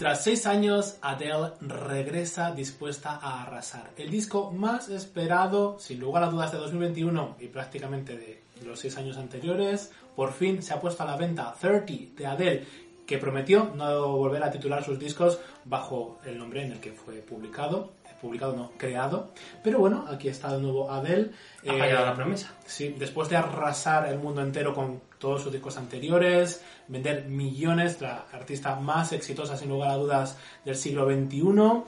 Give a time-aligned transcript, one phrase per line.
[0.00, 3.90] tras seis años, Adele regresa dispuesta a arrasar.
[3.98, 8.96] El disco más esperado, sin lugar a dudas, de 2021 y prácticamente de los seis
[8.96, 12.66] años anteriores, por fin se ha puesto a la venta 30 de Adele,
[13.06, 17.16] que prometió no volver a titular sus discos bajo el nombre en el que fue
[17.16, 17.92] publicado.
[18.20, 19.30] Publicado, no, creado.
[19.62, 21.30] Pero bueno, aquí está de nuevo Adele.
[21.66, 22.54] Ha fallado la promesa.
[22.66, 28.26] Sí, después de arrasar el mundo entero con todos sus discos anteriores, vender millones, la
[28.32, 31.84] artista más exitosa sin lugar a dudas del siglo XXI,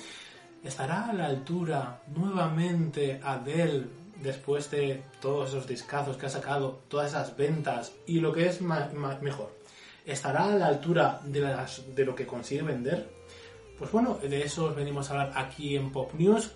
[0.64, 3.86] estará a la altura nuevamente Adele
[4.22, 8.60] después de todos esos discazos que ha sacado, todas esas ventas y lo que es
[8.60, 9.58] mejor,
[10.06, 13.21] estará a la altura de, las, de lo que consigue vender.
[13.78, 16.52] Pues bueno, de eso os venimos a hablar aquí en Pop News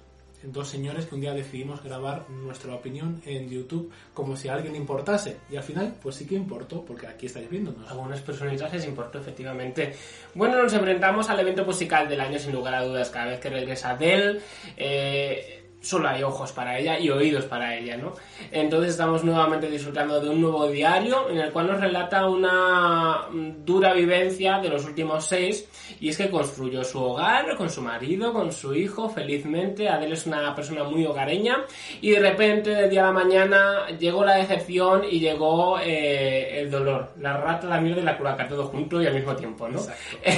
[0.52, 4.76] dos señores que un día decidimos grabar nuestra opinión en YouTube como si a alguien
[4.76, 5.38] importase.
[5.50, 7.90] Y al final, pues sí que importó, porque aquí estáis viéndonos.
[7.90, 9.94] Algunas personitas les importó, efectivamente.
[10.34, 13.50] Bueno, nos enfrentamos al evento musical del año, sin lugar a dudas, cada vez que
[13.50, 14.40] regresa Adele.
[14.76, 18.12] Eh, solo hay ojos para ella y oídos para ella, ¿no?
[18.50, 23.26] Entonces estamos nuevamente disfrutando de un nuevo diario en el cual nos relata una
[23.64, 25.68] dura vivencia de los últimos seis
[26.00, 29.88] y es que construyó su hogar con su marido, con su hijo, felizmente.
[29.88, 31.64] Adele es una persona muy hogareña
[32.00, 36.70] y de repente, de día a la mañana, llegó la decepción y llegó eh, el
[36.70, 39.80] dolor, la rata, la mierda y la curaca, todo junto y al mismo tiempo, ¿no?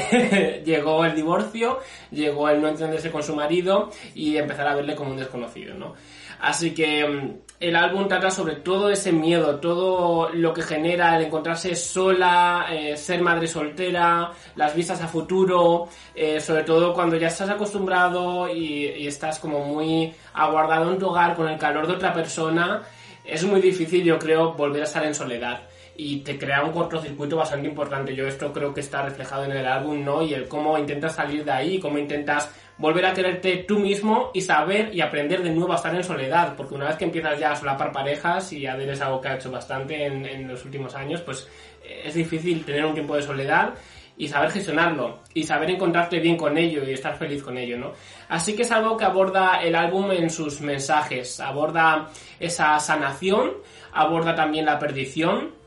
[0.64, 1.78] llegó el divorcio,
[2.10, 5.74] llegó el no entenderse con su marido y empezar a verle como un desconocido conocido,
[5.74, 5.94] ¿no?
[6.40, 11.24] Así que mm, el álbum trata sobre todo ese miedo, todo lo que genera el
[11.24, 17.28] encontrarse sola, eh, ser madre soltera, las vistas a futuro, eh, sobre todo cuando ya
[17.28, 21.94] estás acostumbrado y, y, estás como muy aguardado en tu hogar con el calor de
[21.94, 22.82] otra persona,
[23.24, 25.67] es muy difícil yo creo volver a estar en soledad
[26.00, 28.14] y te crea un cortocircuito bastante importante.
[28.14, 30.22] Yo esto creo que está reflejado en el álbum, ¿no?
[30.22, 34.40] Y el cómo intentas salir de ahí, cómo intentas volver a quererte tú mismo y
[34.40, 37.50] saber y aprender de nuevo a estar en soledad, porque una vez que empiezas ya
[37.50, 40.94] a solapar parejas, y Adele es algo que ha hecho bastante en, en los últimos
[40.94, 41.48] años, pues
[41.82, 43.74] eh, es difícil tener un tiempo de soledad
[44.16, 47.92] y saber gestionarlo y saber encontrarte bien con ello y estar feliz con ello, ¿no?
[48.28, 52.08] Así que es algo que aborda el álbum en sus mensajes, aborda
[52.38, 53.54] esa sanación,
[53.92, 55.57] aborda también la perdición,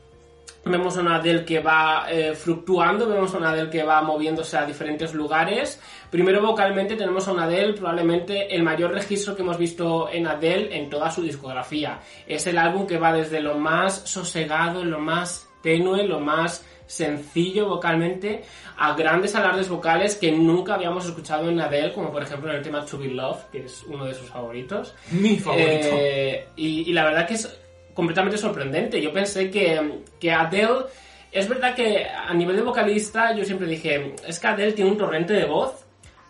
[0.64, 4.56] Vemos a una Adele que va eh, fluctuando, vemos a una Adele que va moviéndose
[4.56, 5.80] a diferentes lugares.
[6.08, 10.76] Primero vocalmente tenemos a una Adele, probablemente el mayor registro que hemos visto en Adele
[10.76, 11.98] en toda su discografía.
[12.28, 17.66] Es el álbum que va desde lo más sosegado, lo más tenue, lo más sencillo
[17.66, 18.44] vocalmente,
[18.76, 22.62] a grandes alardes vocales que nunca habíamos escuchado en Adele, como por ejemplo en el
[22.62, 24.94] tema To Be Love, que es uno de sus favoritos.
[25.10, 25.88] Mi favorito.
[25.90, 27.61] Eh, y, y la verdad que es
[27.94, 29.00] completamente sorprendente.
[29.00, 30.86] Yo pensé que, que Adele,
[31.30, 34.98] es verdad que a nivel de vocalista yo siempre dije, es que Adele tiene un
[34.98, 35.84] torrente de voz,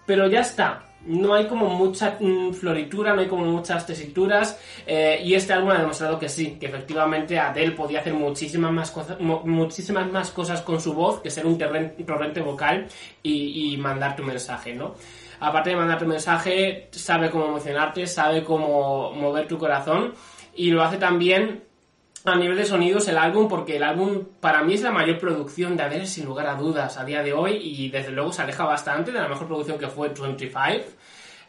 [0.07, 0.85] pero ya está.
[1.05, 5.71] No hay como mucha mm, floritura, no hay como muchas tesituras eh, y este álbum
[5.71, 10.63] ha demostrado que sí, que efectivamente Adele podía hacer muchísimas más, cosas, muchísimas más cosas
[10.63, 12.87] con su voz que ser un torrente vocal
[13.21, 14.95] y, y mandar tu mensaje, ¿no?
[15.41, 20.15] Aparte de mandar tu mensaje, sabe cómo emocionarte, sabe cómo mover tu corazón
[20.55, 21.65] y lo hace también
[22.25, 25.77] a nivel de sonidos el álbum porque el álbum para mí es la mayor producción
[25.77, 28.65] de Adele sin lugar a dudas a día de hoy y desde luego se aleja
[28.65, 30.61] bastante de la mejor producción que fue 25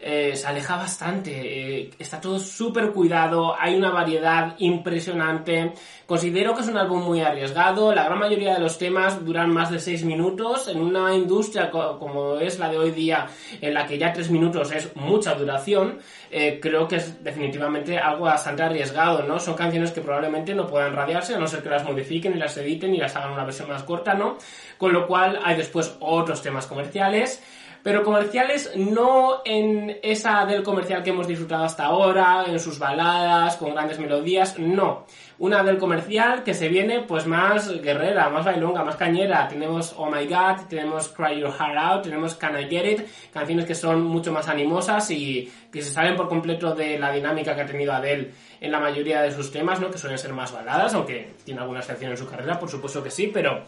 [0.06, 5.72] eh, se aleja bastante, eh, está todo súper cuidado, hay una variedad impresionante,
[6.06, 9.72] considero que es un álbum muy arriesgado, la gran mayoría de los temas duran más
[9.72, 13.28] de 6 minutos, en una industria como es la de hoy día,
[13.62, 16.00] en la que ya 3 minutos es mucha duración,
[16.30, 19.40] eh, creo que es definitivamente algo bastante arriesgado, ¿no?
[19.40, 22.58] Son canciones que probablemente no puedan radiarse, a no ser que las modifiquen y las
[22.58, 24.38] editen y las hagan una versión más corta, ¿no?
[24.78, 27.42] Con lo cual hay después otros temas comerciales,
[27.84, 33.58] pero comerciales no en esa del comercial que hemos disfrutado hasta ahora, en sus baladas,
[33.58, 35.06] con grandes melodías, no.
[35.40, 39.48] Una del comercial que se viene pues más guerrera, más bailonga, más cañera.
[39.50, 43.02] Tenemos Oh My God, tenemos Cry Your Heart Out, tenemos Can I Get It,
[43.34, 47.54] canciones que son mucho más animosas y que se salen por completo de la dinámica
[47.54, 48.32] que ha tenido Adele
[48.62, 49.92] en la mayoría de sus temas, ¿no?
[49.92, 53.12] Que suelen ser más baladas, aunque tiene alguna excepción en su carrera, por supuesto que
[53.12, 53.64] sí, pero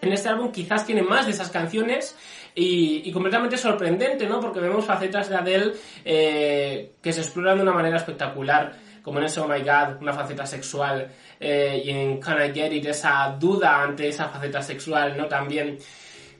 [0.00, 2.16] en este álbum quizás tiene más de esas canciones
[2.54, 4.40] y, completamente sorprendente, ¿no?
[4.40, 5.72] Porque vemos facetas de Adele
[6.04, 8.72] eh, que se exploran de una manera espectacular,
[9.02, 11.10] como en ese Oh My God, una faceta sexual,
[11.40, 15.26] eh, y en Can I Get It, esa duda ante esa faceta sexual, ¿no?
[15.26, 15.78] También.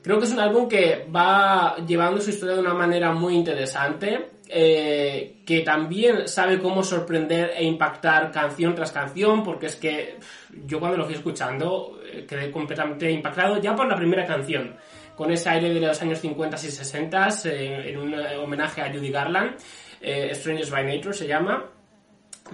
[0.03, 4.29] Creo que es un álbum que va llevando su historia de una manera muy interesante,
[4.49, 10.19] eh, que también sabe cómo sorprender e impactar canción tras canción, porque es que
[10.67, 14.77] yo cuando lo fui escuchando quedé completamente impactado ya por la primera canción
[15.17, 19.11] con ese aire de los años 50 y 60 eh, en un homenaje a Judy
[19.11, 19.57] Garland.
[20.01, 21.65] Eh, Strangers by Nature se llama.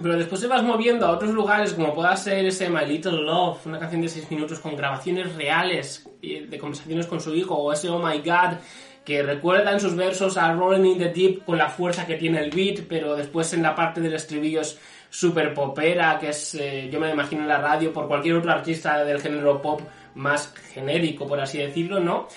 [0.01, 3.65] Pero después te vas moviendo a otros lugares, como pueda ser ese My Little Love,
[3.65, 7.89] una canción de 6 minutos con grabaciones reales de conversaciones con su hijo, o ese
[7.89, 8.57] Oh My God,
[9.03, 12.39] que recuerda en sus versos a Rolling in the Deep con la fuerza que tiene
[12.39, 14.79] el beat, pero después en la parte del estribillo es
[15.09, 19.03] super popera, que es, eh, yo me imagino en la radio, por cualquier otro artista
[19.03, 19.81] del género pop
[20.15, 22.27] más genérico, por así decirlo, ¿no?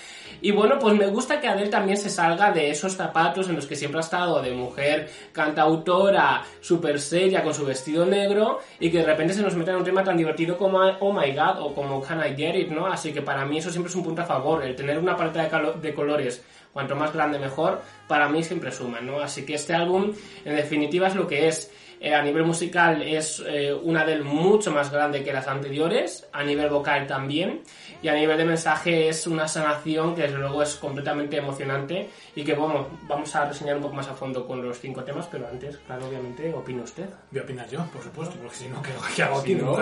[0.45, 3.65] Y bueno, pues me gusta que Adele también se salga de esos zapatos en los
[3.65, 8.99] que siempre ha estado de mujer cantautora, super seria, con su vestido negro, y que
[8.99, 11.73] de repente se nos meta en un tema tan divertido como Oh My God o
[11.73, 12.85] como Can I Get It, ¿no?
[12.85, 15.49] Así que para mí eso siempre es un punto a favor, el tener una paleta
[15.49, 19.21] de, de colores cuanto más grande mejor, para mí siempre suma, ¿no?
[19.21, 20.13] Así que este álbum,
[20.43, 21.71] en definitiva, es lo que es.
[21.99, 26.43] Eh, a nivel musical es eh, una del mucho más grande que las anteriores, a
[26.43, 27.61] nivel vocal también,
[28.01, 32.43] y a nivel de mensaje es una sanación que desde luego es completamente emocionante y
[32.43, 35.47] que bueno, vamos a reseñar un poco más a fondo con los cinco temas, pero
[35.47, 37.07] antes, claro, obviamente, opina usted.
[37.31, 39.55] Voy a opinar yo, por supuesto, porque si no, ¿qué, hago aquí?
[39.55, 39.75] no,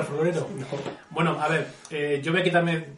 [1.10, 2.95] Bueno, a ver, eh, yo voy aquí también,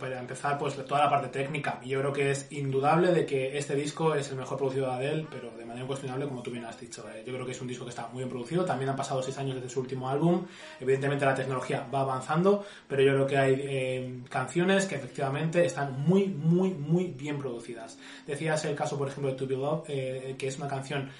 [0.00, 1.80] para empezar, pues toda la parte técnica.
[1.84, 5.26] Yo creo que es indudable de que este disco es el mejor producido de Adele,
[5.30, 7.04] pero de manera incuestionable, como tú bien has dicho.
[7.24, 9.36] yo creo que es un disco que está muy bien producido también han pasado seis
[9.38, 10.44] años desde su último álbum.
[10.80, 16.00] Evidentemente la tecnología va avanzando, pero yo creo que hay eh, canciones que efectivamente están
[16.00, 17.98] muy, muy, muy bien producidas.
[18.26, 21.10] Decías el caso, por ejemplo, de To Be Love, eh, que es una canción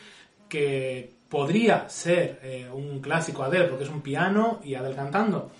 [0.48, 5.50] que podría ser eh, un clásico Adele, porque es un piano y Adele cantando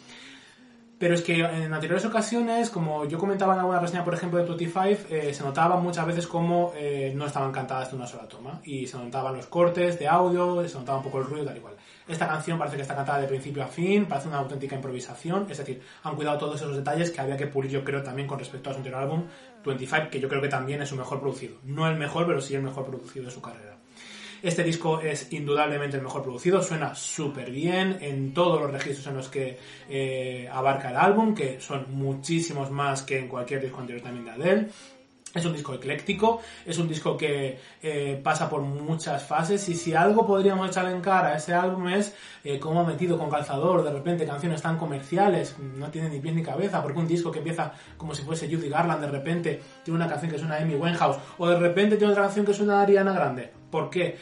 [0.99, 4.47] pero es que en anteriores ocasiones, como yo comentaba en alguna reseña, por ejemplo, de
[4.47, 8.61] 25, eh, se notaba muchas veces como eh, no estaban cantadas de una sola toma.
[8.65, 11.61] Y se notaban los cortes de audio, se notaba un poco el ruido, tal y
[11.61, 11.75] cual.
[12.09, 15.47] Esta canción parece que está cantada de principio a fin, parece una auténtica improvisación.
[15.51, 18.39] Es decir, han cuidado todos esos detalles que había que pulir, yo creo, también con
[18.39, 19.25] respecto a su anterior álbum,
[19.67, 21.59] 25, que yo creo que también es su mejor producido.
[21.65, 23.76] No el mejor, pero sí el mejor producido de su carrera.
[24.43, 29.17] Este disco es indudablemente el mejor producido, suena súper bien en todos los registros en
[29.17, 34.03] los que eh, abarca el álbum, que son muchísimos más que en cualquier disco anterior
[34.03, 34.69] también de Adele.
[35.35, 39.95] Es un disco ecléctico, es un disco que eh, pasa por muchas fases y si
[39.95, 43.85] algo podríamos echarle en cara a ese álbum es eh, cómo ha metido con calzador
[43.85, 47.41] de repente canciones tan comerciales, no tiene ni pies ni cabeza, porque un disco que
[47.41, 50.75] empieza como si fuese Judy Garland de repente tiene una canción que suena a Amy
[50.75, 53.53] Winehouse o de repente tiene otra canción que suena a Ariana Grande.
[53.77, 54.17] ¿Por qué?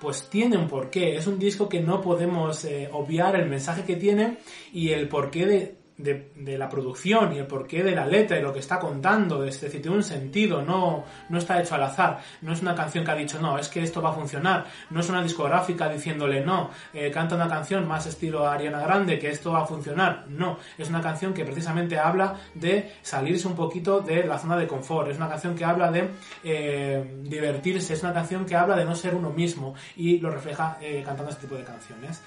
[0.00, 3.96] Pues tiene un porqué, es un disco que no podemos eh, obviar el mensaje que
[3.96, 4.38] tiene
[4.72, 8.52] y el porqué de de, la producción y el porqué de la letra y lo
[8.52, 12.52] que está contando, es decir, tiene un sentido, no, no está hecho al azar, no
[12.52, 15.08] es una canción que ha dicho, no, es que esto va a funcionar, no es
[15.08, 19.62] una discográfica diciéndole, no, eh, canta una canción más estilo Ariana Grande, que esto va
[19.62, 24.38] a funcionar, no, es una canción que precisamente habla de salirse un poquito de la
[24.38, 26.10] zona de confort, es una canción que habla de
[26.44, 30.78] eh, divertirse, es una canción que habla de no ser uno mismo y lo refleja
[30.80, 32.22] eh, cantando este tipo de canciones.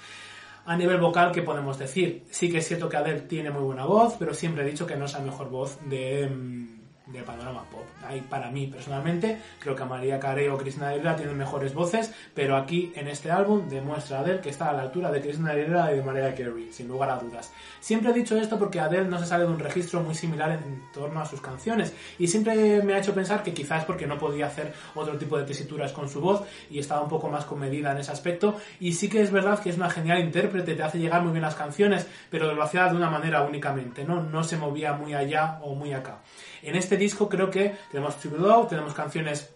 [0.66, 2.24] A nivel vocal, ¿qué podemos decir?
[2.28, 4.96] Sí que es cierto que Adele tiene muy buena voz, pero siempre he dicho que
[4.96, 6.75] no es la mejor voz de, mm,
[7.06, 7.84] de panorama pop.
[8.04, 12.56] Ahí, para mí, personalmente, creo que María Carey o Cristina Aguilera tienen mejores voces, pero
[12.56, 15.96] aquí, en este álbum, demuestra Adele que está a la altura de Cristina Aguilera y
[15.96, 17.52] de María Carey, sin lugar a dudas.
[17.80, 20.82] Siempre he dicho esto porque Adele no se sale de un registro muy similar en,
[20.92, 24.46] torno a sus canciones, y siempre me ha hecho pensar que quizás porque no podía
[24.46, 27.98] hacer otro tipo de tesituras con su voz, y estaba un poco más comedida en
[27.98, 31.22] ese aspecto, y sí que es verdad que es una genial intérprete, te hace llegar
[31.22, 34.22] muy bien las canciones, pero lo hacía de una manera únicamente, ¿no?
[34.22, 36.18] No se movía muy allá o muy acá.
[36.62, 39.50] En este disco creo que tenemos Love, tenemos canciones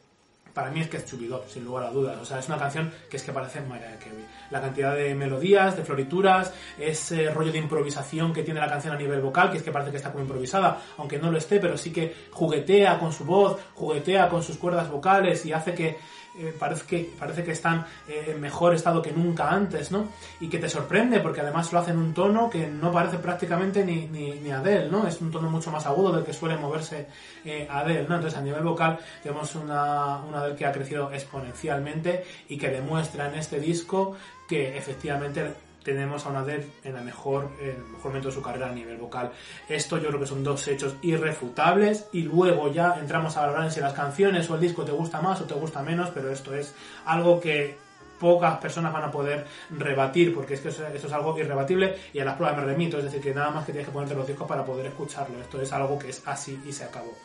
[0.55, 2.19] para mí es que es Chubidop, sin lugar a dudas.
[2.21, 4.25] O sea, es una canción que es que parece Mariah Carey.
[4.51, 8.99] La cantidad de melodías, de florituras, ese rollo de improvisación que tiene la canción a
[8.99, 11.77] nivel vocal, que es que parece que está como improvisada, aunque no lo esté, pero
[11.77, 15.99] sí que juguetea con su voz, juguetea con sus cuerdas vocales y hace que
[16.39, 20.09] eh, parece, que, parece que están eh, en mejor estado que nunca antes, ¿no?
[20.41, 23.85] Y que te sorprende porque además lo hace en un tono que no parece prácticamente
[23.85, 25.07] ni, ni, ni Adele, ¿no?
[25.07, 27.09] Es un tono mucho más agudo del que suele moverse
[27.45, 28.15] eh, Adele, ¿no?
[28.15, 33.29] Entonces a nivel vocal tenemos una, una Adele que ha crecido exponencialmente y que demuestra
[33.29, 34.17] en este disco
[34.49, 38.69] que efectivamente tenemos a una Adele en la mejor, el mejor momento de su carrera
[38.69, 39.33] a nivel vocal.
[39.69, 43.81] Esto yo creo que son dos hechos irrefutables y luego ya entramos a valorar si
[43.81, 46.75] las canciones o el disco te gusta más o te gusta menos, pero esto es
[47.07, 47.77] algo que
[48.19, 52.25] pocas personas van a poder rebatir, porque es que esto es algo irrebatible y a
[52.25, 54.47] las pruebas me remito, es decir, que nada más que tienes que ponerte los discos
[54.47, 55.41] para poder escucharlo.
[55.41, 57.17] Esto es algo que es así y se acabó.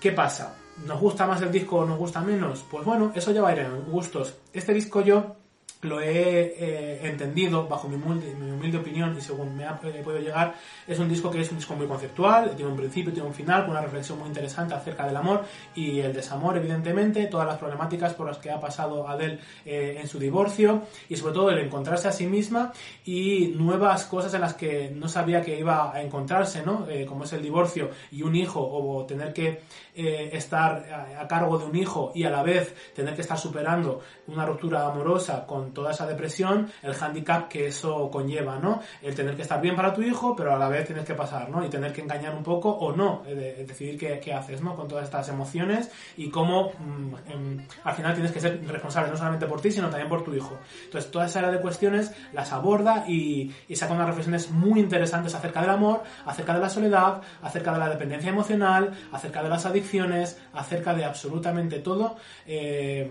[0.00, 0.56] ¿Qué pasa?
[0.84, 2.64] ¿Nos gusta más el disco o nos gusta menos?
[2.68, 4.34] Pues bueno, eso ya va a ir en gustos.
[4.52, 5.36] Este disco yo
[5.82, 10.00] lo he eh, entendido bajo mi humilde, mi humilde, opinión y según me ha eh,
[10.02, 10.54] podido llegar,
[10.86, 13.62] es un disco que es un disco muy conceptual, tiene un principio, tiene un final,
[13.62, 18.14] con una reflexión muy interesante acerca del amor y el desamor, evidentemente, todas las problemáticas
[18.14, 22.08] por las que ha pasado Adele eh, en su divorcio y sobre todo el encontrarse
[22.08, 22.72] a sí misma
[23.04, 26.86] y nuevas cosas en las que no sabía que iba a encontrarse, ¿no?
[27.06, 29.62] como es el divorcio y un hijo o tener que
[29.94, 34.44] estar a cargo de un hijo y a la vez tener que estar superando una
[34.44, 38.80] ruptura amorosa con toda esa depresión, el hándicap que eso conlleva, ¿no?
[39.02, 41.48] El tener que estar bien para tu hijo, pero a la vez tienes que pasar,
[41.48, 41.64] ¿no?
[41.64, 44.76] Y tener que engañar un poco o no, eh, decidir qué, haces, ¿no?
[44.76, 49.16] Con todas estas emociones y cómo mm, em, al final tienes que ser responsable no
[49.16, 50.58] solamente por ti, sino también por tu hijo.
[50.84, 55.34] Entonces, toda esa área de cuestiones las aborda y, y saca unas reflexiones muy interesantes
[55.34, 59.66] acerca del amor, acerca de la soledad, acerca de la dependencia emocional, acerca de las
[59.66, 62.16] adicciones, acerca de absolutamente todo.
[62.46, 63.10] Eh,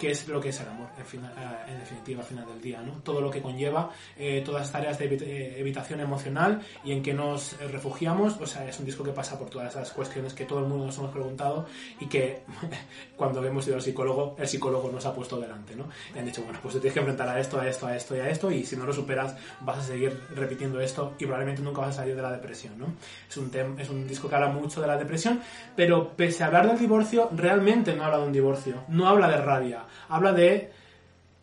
[0.00, 2.60] qué es lo que es el amor, en, final, eh, en, definitiva, al final del
[2.60, 2.92] día, ¿no?
[3.04, 7.12] Todo lo que conlleva, eh, todas estas áreas de eh, evitación emocional y en que
[7.12, 10.60] nos refugiamos, o sea, es un disco que pasa por todas esas cuestiones que todo
[10.60, 11.66] el mundo nos hemos preguntado
[12.00, 12.44] y que
[13.16, 15.84] cuando hemos ido al psicólogo, el psicólogo nos ha puesto delante, ¿no?
[16.14, 18.16] Y han dicho, bueno, pues te tienes que enfrentar a esto, a esto, a esto
[18.16, 21.60] y a esto y si no lo superas vas a seguir repitiendo esto y probablemente
[21.60, 22.86] nunca vas a salir de la depresión, ¿no?
[23.28, 25.42] Es un, es un disco que habla mucho de la depresión,
[25.76, 29.36] pero pese a hablar del divorcio, realmente no habla de un divorcio, no habla de
[29.36, 30.72] rabia, habla de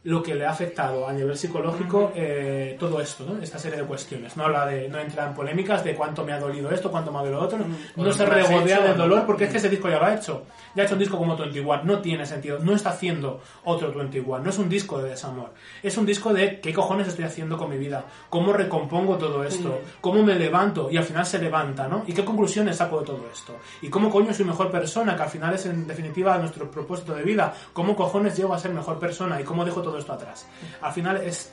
[0.08, 3.42] lo que le ha afectado a nivel psicológico eh, todo esto, ¿no?
[3.42, 4.38] esta serie de cuestiones.
[4.38, 7.18] No habla de, no entra en polémicas de cuánto me ha dolido esto, cuánto me
[7.18, 7.60] ha dolido lo otro,
[7.98, 10.46] no, se regodea del dolor porque es que ese disco ya lo ha hecho.
[10.76, 14.40] Ya ha hecho un disco como 21, no tiene sentido, no está haciendo otro 21,
[14.40, 15.52] no es un disco de desamor,
[15.84, 19.82] es un disco de qué cojones estoy haciendo con mi vida, cómo recompongo todo esto,
[20.00, 22.06] cómo me levanto y al final se levanta, ¿no?
[22.08, 25.30] Y qué conclusiones saco de todo esto, y cómo coño soy mejor persona, que al
[25.30, 29.42] final es en definitiva nuestro propósito de vida, cómo cojones llego a ser mejor persona
[29.42, 30.46] y cómo dejo todo esto atrás.
[30.82, 31.52] Al final es,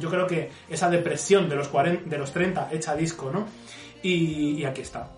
[0.00, 3.46] yo creo que esa depresión de los, 40, de los 30 hecha disco, ¿no?
[4.02, 5.08] Y, aquí está,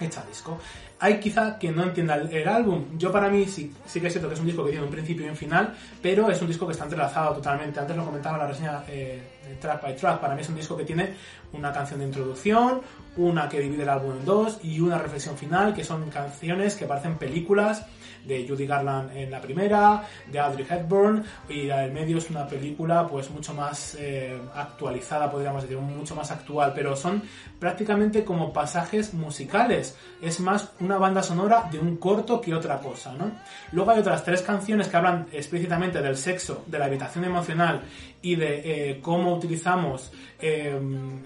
[0.00, 0.58] hecha disco.
[0.98, 2.96] Hay quizá quien no entienda el, álbum.
[2.96, 4.90] Yo para mí sí, sí que es cierto que es un disco que tiene un
[4.90, 7.78] principio y un final, pero es un disco que está entrelazado totalmente.
[7.78, 10.20] Antes lo comentaba en la reseña eh, track by track.
[10.20, 11.14] Para mí es un disco que tiene
[11.52, 12.80] una canción de introducción,
[13.18, 16.86] una que divide el álbum en dos y una reflexión final, que son canciones que
[16.86, 17.84] parecen películas
[18.26, 22.46] de Judy Garland en la primera, de Audrey Hepburn, y la del medio es una
[22.46, 27.22] película pues mucho más eh, actualizada, podríamos decir, mucho más actual, pero son
[27.58, 29.96] prácticamente como pasajes musicales.
[30.20, 33.32] Es más una banda sonora de un corto que otra cosa, ¿no?
[33.72, 37.82] Luego hay otras tres canciones que hablan explícitamente del sexo, de la habitación emocional
[38.26, 40.76] y de eh, cómo utilizamos eh,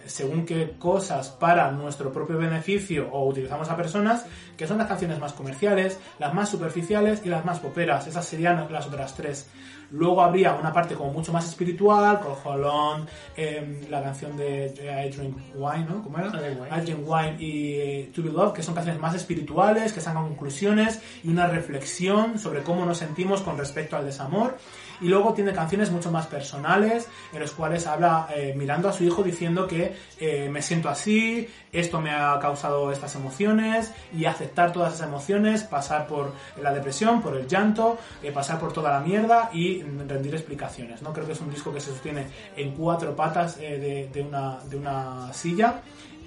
[0.05, 5.19] según qué cosas para nuestro propio beneficio o utilizamos a personas, que son las canciones
[5.19, 8.07] más comerciales, las más superficiales y las más poperas.
[8.07, 9.49] Esas serían las otras tres.
[9.93, 15.11] Luego habría una parte como mucho más espiritual, con Holland, em, la canción de I
[15.11, 16.03] Drink Wine, ¿no?
[16.03, 16.29] ¿Cómo era?
[16.29, 20.29] I Drink Wine y eh, To Be Love, que son canciones más espirituales, que sacan
[20.29, 24.59] conclusiones y una reflexión sobre cómo nos sentimos con respecto al desamor.
[25.01, 29.05] Y luego tiene canciones mucho más personales, en las cuales habla eh, mirando a su
[29.05, 34.73] hijo diciendo que eh, me siento así, esto me ha causado estas emociones, y aceptar
[34.73, 39.01] todas esas emociones, pasar por la depresión, por el llanto, eh, pasar por toda la
[39.01, 41.03] mierda y rendir explicaciones.
[41.03, 41.13] ¿no?
[41.13, 42.27] Creo que es un disco que se sostiene
[42.57, 45.81] en cuatro patas de, una, de una silla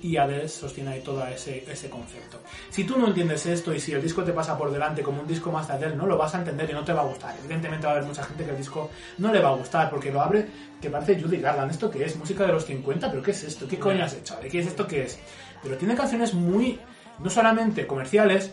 [0.03, 2.41] y Adele sostiene ahí todo ese, ese concepto.
[2.69, 5.27] Si tú no entiendes esto y si el disco te pasa por delante como un
[5.27, 7.33] disco más de Adele, no lo vas a entender y no te va a gustar.
[7.39, 10.11] Evidentemente va a haber mucha gente que el disco no le va a gustar porque
[10.11, 10.45] lo abre
[10.81, 11.71] que parece Judy Garland.
[11.71, 12.17] ¿Esto qué es?
[12.17, 13.09] ¿Música de los 50?
[13.09, 13.65] ¿Pero qué es esto?
[13.65, 14.37] ¿Qué coño has hecho?
[14.41, 15.17] ¿Qué es esto qué es?
[15.63, 16.79] Pero tiene canciones muy,
[17.19, 18.51] no solamente comerciales,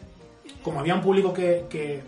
[0.62, 2.00] como había un público que, que,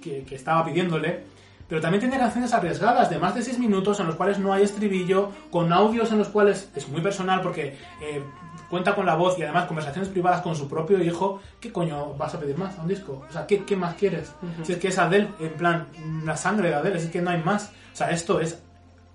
[0.00, 1.24] que estaba pidiéndole,
[1.68, 4.62] pero también tiene canciones arriesgadas de más de 6 minutos en los cuales no hay
[4.62, 8.22] estribillo, con audios en los cuales es muy personal porque eh,
[8.68, 11.40] cuenta con la voz y además conversaciones privadas con su propio hijo.
[11.60, 13.24] ¿Qué coño vas a pedir más a un disco?
[13.28, 14.32] O sea, ¿qué, qué más quieres?
[14.62, 15.86] Si es que es Adele, en plan,
[16.24, 17.72] la sangre de Adele, es que no hay más.
[17.92, 18.60] O sea, esto es,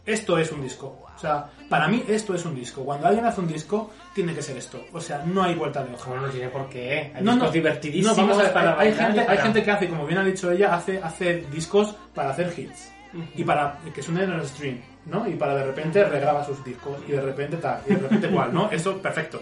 [0.06, 1.00] esto es un disco.
[1.16, 2.84] O sea, para mí esto es un disco.
[2.86, 4.80] Cuando alguien hace un disco, tiene que ser esto.
[4.94, 6.10] O sea, no hay vuelta de hoja.
[6.10, 7.12] Bueno, no tiene por qué.
[7.14, 9.64] Hay no, discos no, divertidísimos no, vamos a ver, para hay, gente, para- hay gente
[9.64, 12.92] que hace, como bien ha dicho ella, hace, hace discos para hacer hits.
[13.36, 15.28] Y para que suenen en el stream, ¿no?
[15.28, 18.54] Y para de repente regraba sus discos y de repente tal, y de repente cual,
[18.54, 18.70] ¿no?
[18.72, 19.42] Eso, perfecto.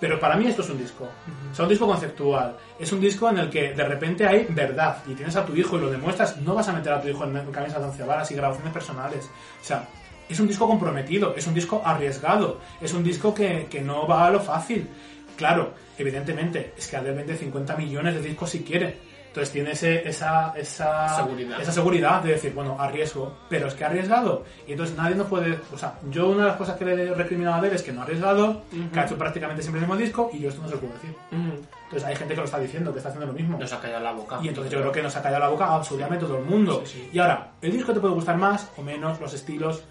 [0.00, 1.08] Pero para mí esto es un disco.
[1.50, 2.56] O sea, un disco conceptual.
[2.78, 5.76] Es un disco en el que de repente hay verdad y tienes a tu hijo
[5.76, 6.36] y lo demuestras.
[6.40, 9.28] No vas a meter a tu hijo en camisas de once varas y grabaciones personales.
[9.60, 9.88] O sea,
[10.28, 14.26] es un disco comprometido, es un disco arriesgado, es un disco que, que no va
[14.26, 14.88] a lo fácil.
[15.36, 19.07] Claro, evidentemente, es que Adele vende 50 millones de discos si quiere.
[19.38, 21.60] Entonces tiene ese- esa, esa, Seguridad.
[21.62, 24.42] esa seguridad de decir, bueno, arriesgo, pero es que ha arriesgado.
[24.66, 25.60] Y entonces nadie nos puede.
[25.72, 27.92] O sea, yo una de las cosas que le he recriminado a Adele es que
[27.92, 30.66] no ha arriesgado, que ha hecho prácticamente siempre el mismo disco, y yo esto no
[30.68, 31.10] se lo puedo decir.
[31.30, 31.62] Ujú.
[31.84, 33.56] Entonces hay gente que lo está diciendo, que está haciendo lo mismo.
[33.58, 34.40] Nos ha callado la boca.
[34.42, 36.82] Y entonces yo creo que nos ha callado la boca absolutamente todo el mundo.
[36.84, 37.10] Sí, sí.
[37.12, 39.84] Y ahora, el disco te puede gustar más o menos, los estilos.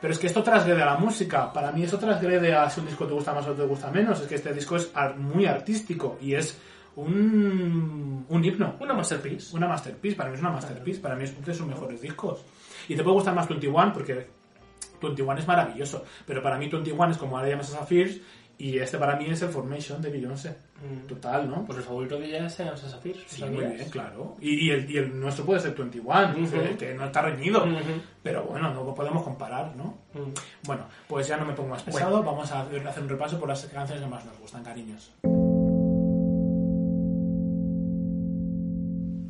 [0.00, 1.52] Pero es que esto transgrede a la música.
[1.52, 4.20] Para mí eso transgrede a si un disco te gusta más o te gusta menos.
[4.20, 6.56] Es que este disco es muy artístico y es
[6.96, 8.76] un, un himno.
[8.80, 9.56] Una masterpiece.
[9.56, 10.16] Una masterpiece.
[10.16, 11.00] Para mí es una masterpiece.
[11.00, 12.44] Para mí es uno de sus mejores discos.
[12.88, 14.26] Y te puede gustar más 21 porque
[15.00, 16.04] 21 es maravilloso.
[16.26, 18.20] Pero para mí 21 es como ahora llamas a Sapphires
[18.58, 20.50] y este para mí es el Formation de Beyoncé.
[20.50, 21.06] Mm.
[21.06, 21.64] Total, ¿no?
[21.64, 23.16] Pues el favorito de ella es Sean Safir.
[23.26, 24.36] Sí, muy bien, claro.
[24.40, 26.50] Y, y el, y el nuestro puede ser 21, Ujú.
[26.50, 27.64] que, que no está reñido.
[28.22, 29.98] Pero bueno, no podemos comparar, ¿no?
[30.14, 30.32] Mm.
[30.66, 32.22] Bueno, pues ya no me pongo más pesado.
[32.22, 35.12] Vamos a hacer hacer un repaso por las canciones que más nos gustan, cariños.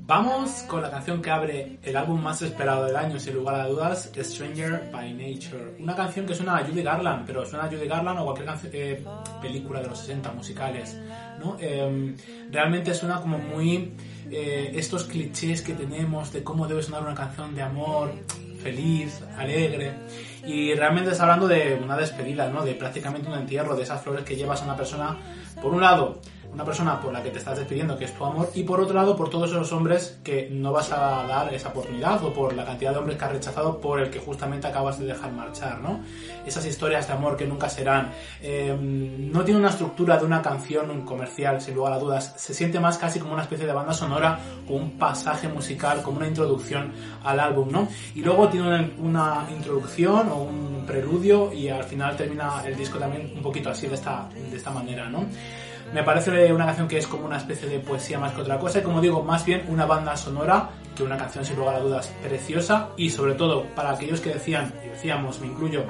[0.04, 3.68] Vamos con la canción que abre el álbum más esperado del año, sin lugar a
[3.68, 5.76] dudas, Stranger by Nature.
[5.78, 9.04] Una canción que suena a Judy Garland, pero suena a Judy Garland o cualquier eh,
[9.40, 10.98] película de los 60 musicales,
[11.38, 11.56] ¿no?
[11.60, 12.16] Eh,
[12.50, 13.94] realmente suena como muy
[14.28, 18.12] eh, estos clichés que tenemos de cómo debe sonar una canción de amor,
[18.60, 19.92] feliz, alegre.
[20.44, 22.64] Y realmente está hablando de una despedida, ¿no?
[22.64, 25.16] De prácticamente un entierro, de esas flores que llevas a una persona,
[25.62, 26.20] por un lado,
[26.52, 28.94] una persona por la que te estás despidiendo, que es tu amor, y por otro
[28.94, 32.64] lado, por todos esos hombres que no vas a dar esa oportunidad, o por la
[32.64, 36.00] cantidad de hombres que has rechazado por el que justamente acabas de dejar marchar, ¿no?
[36.44, 38.10] Esas historias de amor que nunca serán.
[38.42, 42.34] Eh, no tiene una estructura de una canción comercial, sin lugar a dudas.
[42.36, 46.18] Se siente más casi como una especie de banda sonora, con un pasaje musical, como
[46.18, 46.92] una introducción
[47.24, 47.88] al álbum, ¿no?
[48.14, 52.98] Y luego tiene una, una introducción o un preludio, y al final termina el disco
[52.98, 55.26] también un poquito así, de esta, de esta manera, ¿no?
[55.92, 58.78] Me parece una canción que es como una especie de poesía más que otra cosa
[58.78, 62.12] y como digo, más bien una banda sonora que una canción sin lugar a dudas
[62.22, 65.84] preciosa y sobre todo para aquellos que decían, y decíamos, me incluyo,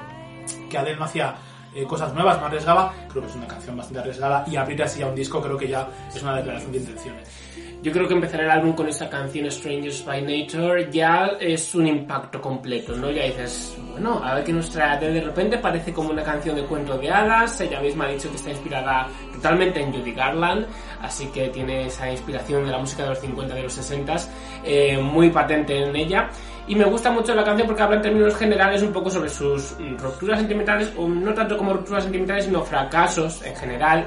[0.68, 1.36] que Adele no hacía
[1.74, 5.02] eh, cosas nuevas, no arriesgaba, creo que es una canción bastante arriesgada y abrir así
[5.02, 7.41] a un disco creo que ya es una declaración de intenciones.
[7.82, 11.88] Yo creo que empezar el álbum con esa canción Strangers by Nature ya es un
[11.88, 13.10] impacto completo, ¿no?
[13.10, 15.00] Ya dices, bueno, a ver qué nos trae.
[15.00, 17.60] De repente parece como una canción de cuento de hadas.
[17.60, 20.64] Ella misma ha dicho que está inspirada totalmente en Judy Garland,
[21.00, 24.16] así que tiene esa inspiración de la música de los 50, de los 60,
[24.62, 26.30] eh, muy patente en ella.
[26.68, 29.74] Y me gusta mucho la canción porque habla en términos generales un poco sobre sus
[29.80, 34.06] mm, rupturas sentimentales, o no tanto como rupturas sentimentales, sino fracasos en general,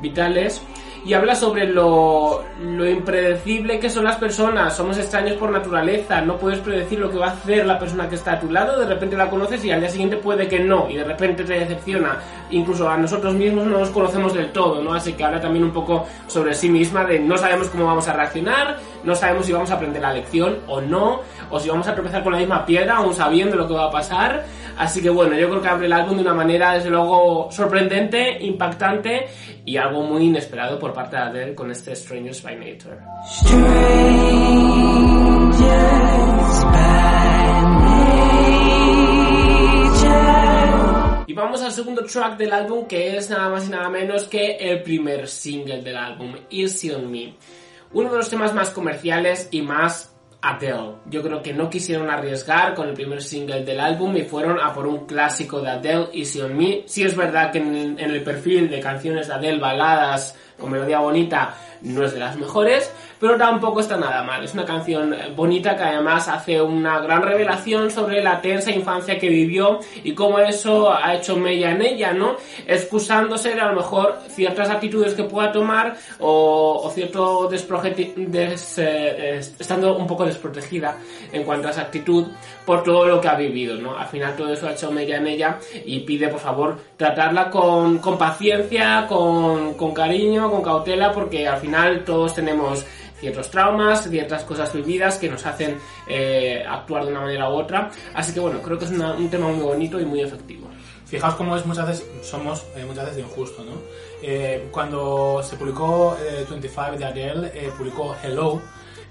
[0.00, 0.62] vitales
[1.06, 4.76] y habla sobre lo, lo impredecible que son las personas.
[4.76, 8.16] Somos extraños por naturaleza, no puedes predecir lo que va a hacer la persona que
[8.16, 10.90] está a tu lado, de repente la conoces y al día siguiente puede que no,
[10.90, 12.18] y de repente te decepciona.
[12.50, 14.94] Incluso a nosotros mismos no nos conocemos del todo, ¿no?
[14.94, 18.12] Así que habla también un poco sobre sí misma, de no sabemos cómo vamos a
[18.12, 21.94] reaccionar, no sabemos si vamos a aprender la lección o no, o si vamos a
[21.94, 24.44] tropezar con la misma piedra, aún sabiendo lo que va a pasar.
[24.76, 28.44] Así que bueno, yo creo que abre el álbum de una manera, desde luego, sorprendente,
[28.44, 29.26] impactante
[29.64, 32.98] y algo muy inesperado por parte de Adele con este Strangers by Nature.
[41.26, 44.56] Y vamos al segundo track del álbum que es nada más y nada menos que
[44.56, 47.34] el primer single del álbum, Easy on Me.
[47.92, 50.15] Uno de los temas más comerciales y más
[50.48, 50.96] Adele.
[51.06, 54.72] Yo creo que no quisieron arriesgar con el primer single del álbum y fueron a
[54.72, 56.84] por un clásico de Adele, Easy on Me.
[56.86, 61.00] Sí es verdad que en, en el perfil de canciones de Adele, baladas con melodía
[61.00, 62.90] bonita, no es de las mejores,
[63.20, 64.44] pero tampoco está nada mal.
[64.44, 69.28] Es una canción bonita que además hace una gran revelación sobre la tensa infancia que
[69.28, 72.36] vivió y cómo eso ha hecho mella en ella, ¿no?
[72.66, 79.96] Excusándose de a lo mejor ciertas actitudes que pueda tomar o, cierto des, eh, estando
[79.96, 80.96] un poco desprotegida
[81.32, 82.26] en cuanto a esa actitud
[82.66, 83.96] por todo lo que ha vivido, ¿no?
[83.96, 88.00] Al final todo eso ha hecho mella en ella y pide por favor tratarla con,
[88.18, 92.84] paciencia, con, cariño, con cautela, porque al final todos tenemos
[93.20, 97.90] ciertos traumas, ciertas cosas vividas que nos hacen eh, actuar de una manera u otra.
[98.12, 100.68] Así que bueno, creo que es un tema muy bonito y muy efectivo.
[101.06, 103.74] Fijaos cómo es muchas veces, somos eh, muchas veces de injusto, ¿no?
[104.22, 108.60] Eh, cuando se publicó eh, 25 de Adele, eh, publicó Hello,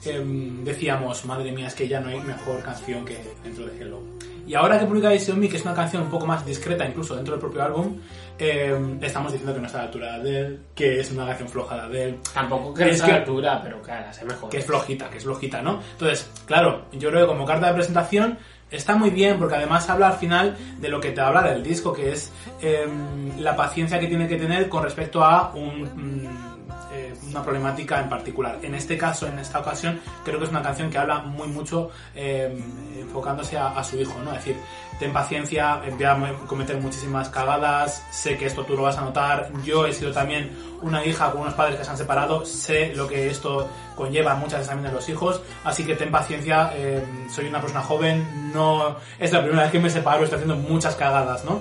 [0.04, 4.02] em, decíamos, madre mía, es que ya no hay mejor canción que dentro de Hello.
[4.48, 7.34] Y ahora que on Me, que es una canción un poco más discreta incluso dentro
[7.34, 7.98] del propio álbum,
[8.38, 11.50] em, estamos diciendo que no está a la altura de Adele, que es una canción
[11.50, 14.50] floja de Adele, Tampoco que Es es a la altura, pero la sé mejor.
[14.50, 15.82] que es flojita, que es flojita, ¿no?
[15.94, 18.38] Entonces, claro, yo creo que como carta de presentación
[18.70, 21.94] está muy bien porque además habla al final de lo que te habla del disco,
[21.94, 22.32] que es
[22.62, 26.55] em, la paciencia que tiene que tener con respecto a un mm,
[26.96, 28.60] eh, una problemática en particular.
[28.62, 31.92] En este caso, en esta ocasión, creo que es una canción que habla muy mucho
[32.16, 32.58] eh,
[32.98, 34.32] enfocándose a, su hijo, ¿no?
[34.32, 34.56] Es decir,
[34.98, 39.52] ten paciencia, voy a cometer muchísimas cagadas, sé que esto tú lo vas a notar,
[39.66, 43.08] yo he sido también una hija con unos padres que se han separado, sé lo
[43.08, 47.48] que esto conlleva muchas veces también de los hijos, así que ten paciencia, eh, soy
[47.48, 51.44] una persona joven, no es la primera vez que me separo, estoy haciendo muchas cagadas,
[51.44, 51.60] ¿no?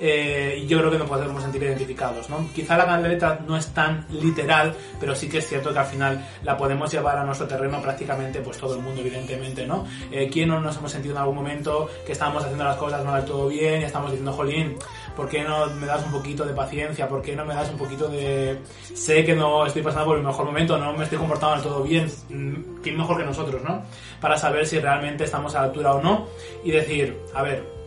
[0.00, 2.48] Eh, yo creo que nos podemos sentir identificados, ¿no?
[2.54, 6.24] Quizá la letra no es tan literal, pero sí que es cierto que al final
[6.42, 9.86] la podemos llevar a nuestro terreno prácticamente pues todo el mundo, evidentemente, ¿no?
[10.10, 13.14] Eh, ¿Quién no nos hemos sentido en algún momento que estábamos haciendo las cosas no
[13.14, 14.76] del todo bien y estamos diciendo, jolín,
[15.16, 17.08] ¿por qué no me das un poquito de paciencia?
[17.08, 18.58] ¿Por qué no me das un poquito de...
[18.94, 21.82] Sé que no estoy pasando por el mejor momento, no me estoy comportando del todo
[21.82, 23.82] bien, mm, ¿quién mejor que nosotros, no?
[24.20, 26.28] Para saber si realmente estamos a la altura o no
[26.62, 27.77] y decir, a ver,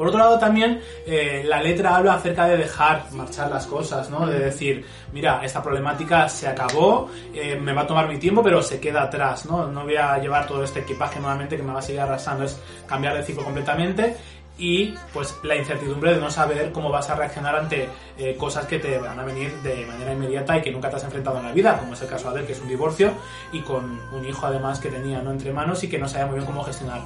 [0.00, 4.26] por otro lado también eh, la letra habla acerca de dejar marchar las cosas, ¿no?
[4.26, 4.82] De decir,
[5.12, 9.02] mira, esta problemática se acabó, eh, me va a tomar mi tiempo, pero se queda
[9.02, 9.66] atrás, ¿no?
[9.66, 12.58] No voy a llevar todo este equipaje nuevamente que me va a seguir arrasando, es
[12.86, 14.16] cambiar de ciclo completamente
[14.56, 17.86] y pues la incertidumbre de no saber cómo vas a reaccionar ante
[18.16, 21.04] eh, cosas que te van a venir de manera inmediata y que nunca te has
[21.04, 23.12] enfrentado en la vida, como es el caso de Adel, que es un divorcio
[23.52, 26.36] y con un hijo además que tenía no entre manos y que no sabía muy
[26.36, 27.02] bien cómo gestionar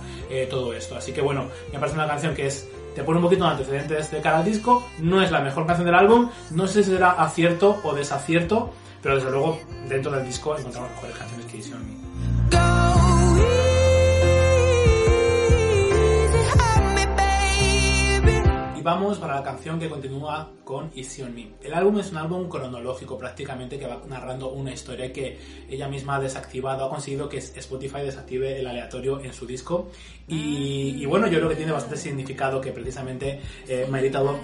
[0.48, 0.96] todo esto.
[0.96, 4.10] Así que bueno, me parece una canción que es te pone un poquito de antecedentes
[4.10, 7.10] de cara al disco, no es la mejor canción del álbum, no sé si será
[7.10, 8.70] acierto o desacierto,
[9.02, 11.82] pero desde luego dentro del disco encontramos mejores canciones que hicieron
[18.84, 21.48] vamos para la canción que continúa con Easy on Me.
[21.62, 25.38] El álbum es un álbum cronológico prácticamente que va narrando una historia que
[25.70, 29.88] ella misma ha desactivado, ha conseguido que Spotify desactive el aleatorio en su disco
[30.28, 33.88] y, bueno, yo creo que tiene bastante significado que precisamente eh,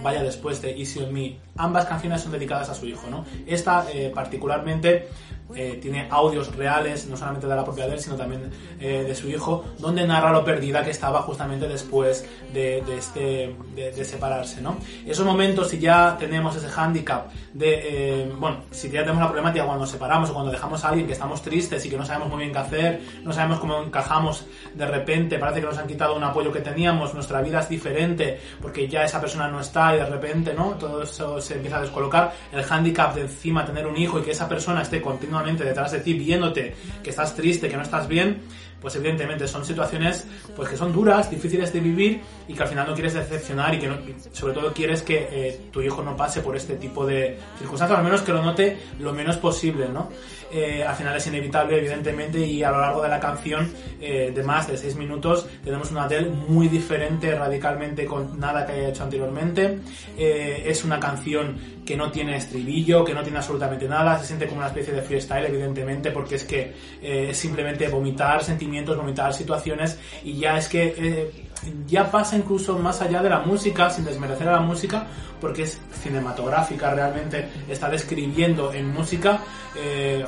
[0.02, 1.36] vaya después de Easy on Me.
[1.56, 3.26] Ambas canciones son dedicadas a su hijo, ¿no?
[3.46, 5.08] Esta eh, particularmente
[5.54, 9.14] eh, tiene audios reales, no solamente de la propia de él, sino también eh, de
[9.14, 14.76] su hijo, donde narra lo perdida que estaba justamente después de, este, de, separarse, ¿no?
[15.06, 19.64] Esos momentos, si ya tenemos ese hándicap de, eh, bueno, si ya tenemos la problemática
[19.64, 22.28] cuando nos separamos o cuando dejamos a alguien que estamos tristes y que no sabemos
[22.28, 26.16] muy bien qué hacer, no sabemos cómo encajamos de repente, parece que nos han quitado
[26.16, 29.98] un apoyo que teníamos, nuestra vida es diferente porque ya esa persona no está y
[29.98, 30.72] de repente, ¿no?
[30.72, 34.30] Todo eso se empieza a descolocar, el hándicap de encima tener un hijo y que
[34.30, 38.38] esa persona esté continuamente detrás de ti viéndote que estás triste, que no estás bien,
[38.80, 42.86] pues evidentemente son situaciones pues que son duras, difíciles de vivir y que al final
[42.86, 43.90] no quieres decepcionar y que
[44.32, 48.04] sobre todo quieres que eh, tu hijo no pase por este tipo de circunstancias, al
[48.04, 50.10] menos que lo note lo menos posible, ¿no?
[50.52, 54.42] Eh, al final es inevitable, evidentemente, y a lo largo de la canción, eh, de
[54.42, 59.04] más de seis minutos, tenemos una Adele muy diferente radicalmente con nada que haya hecho
[59.04, 59.78] anteriormente.
[60.16, 64.58] es una canción que no tiene estribillo, que no tiene absolutamente nada, se siente como
[64.58, 70.38] una especie de freestyle, evidentemente, porque es que es simplemente vomitar sentimientos, vomitar situaciones, y
[70.38, 71.50] ya es que
[71.86, 75.06] ya pasa incluso más allá de la música, sin desmerecer a la música,
[75.40, 79.40] porque es cinematográfica realmente, está describiendo en música.
[79.76, 80.24] Eh,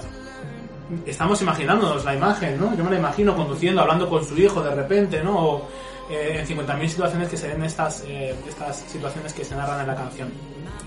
[1.06, 2.76] estamos imaginándonos la imagen, ¿no?
[2.76, 5.38] Yo me la imagino conduciendo, hablando con su hijo de repente, ¿no?
[5.38, 5.68] O,
[6.10, 9.86] eh, en 50.000 situaciones que se ven estas, eh, estas situaciones que se narran en
[9.86, 10.30] la canción.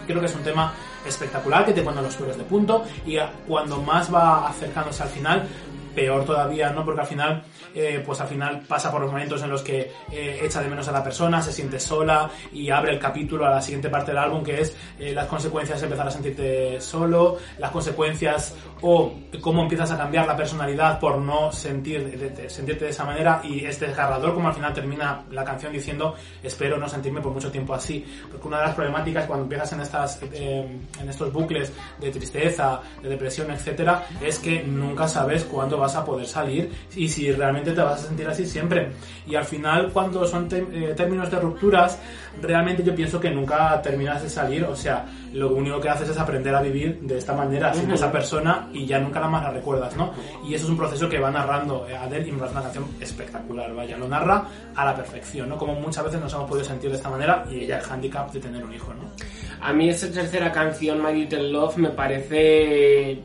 [0.05, 0.73] Creo que es un tema
[1.05, 5.47] espectacular que te pone los pelos de punto y cuando más va acercándose al final,
[5.95, 6.83] peor todavía, ¿no?
[6.83, 10.39] Porque al final, eh, pues al final pasa por los momentos en los que eh,
[10.43, 13.61] echa de menos a la persona, se siente sola y abre el capítulo a la
[13.61, 18.53] siguiente parte del álbum que es eh, las consecuencias empezar a sentirte solo, las consecuencias
[18.81, 23.65] o cómo empiezas a cambiar la personalidad por no sentir, sentirte de esa manera y
[23.65, 27.73] es desgarrador como al final termina la canción diciendo espero no sentirme por mucho tiempo
[27.73, 28.05] así.
[28.29, 33.09] Porque una de las problemáticas cuando empiezas en, estas, en estos bucles de tristeza, de
[33.09, 37.71] depresión, etcétera, es que nunca sabes cuándo va vas a poder salir y si realmente
[37.71, 38.91] te vas a sentir así siempre.
[39.27, 41.99] Y al final, cuando son eh, términos de rupturas,
[42.41, 44.63] realmente yo pienso que nunca terminas de salir.
[44.63, 48.11] O sea, lo único que haces es aprender a vivir de esta manera, sin esa
[48.11, 50.11] persona, y ya nunca la más la recuerdas, ¿no?
[50.45, 53.73] Y eso es un proceso que va narrando Adele y me parece una canción espectacular,
[53.73, 55.57] vaya, lo narra a la perfección, ¿no?
[55.57, 58.39] Como muchas veces nos hemos podido sentir de esta manera y ella el handicap de
[58.39, 59.09] tener un hijo, ¿no?
[59.61, 63.19] A mí esa tercera canción, My Little Love, me parece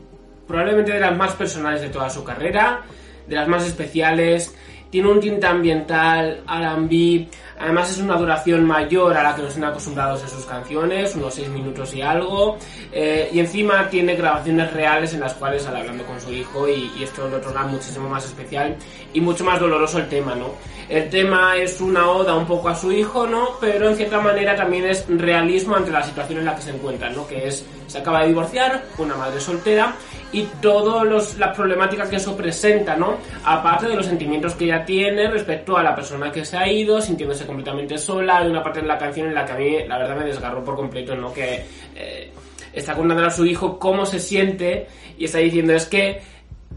[0.47, 2.81] probablemente de las más personales de toda su carrera,
[3.27, 4.55] de las más especiales.
[4.89, 9.65] Tiene un tinte ambiental, R&B, Además es una duración mayor a la que nos han
[9.65, 12.57] acostumbrados en sus canciones, unos 6 minutos y algo.
[12.91, 16.91] Eh, y encima tiene grabaciones reales en las cuales sale hablando con su hijo y,
[16.97, 18.75] y esto lo torna muchísimo más especial
[19.13, 20.51] y mucho más doloroso el tema, ¿no?
[20.89, 23.57] El tema es una oda un poco a su hijo, ¿no?
[23.61, 27.15] Pero en cierta manera también es realismo ante la situación en la que se encuentran,
[27.15, 27.25] ¿no?
[27.27, 29.95] Que es, se acaba de divorciar, una madre soltera
[30.31, 33.17] y todas las problemáticas que eso presenta, ¿no?
[33.43, 37.01] Aparte de los sentimientos que ella tiene respecto a la persona que se ha ido,
[37.01, 38.37] sintiéndose completamente sola.
[38.37, 40.63] Hay una parte de la canción en la que a mí, la verdad, me desgarró
[40.63, 41.33] por completo, ¿no?
[41.33, 42.31] Que eh,
[42.71, 46.21] está contando a su hijo cómo se siente y está diciendo es que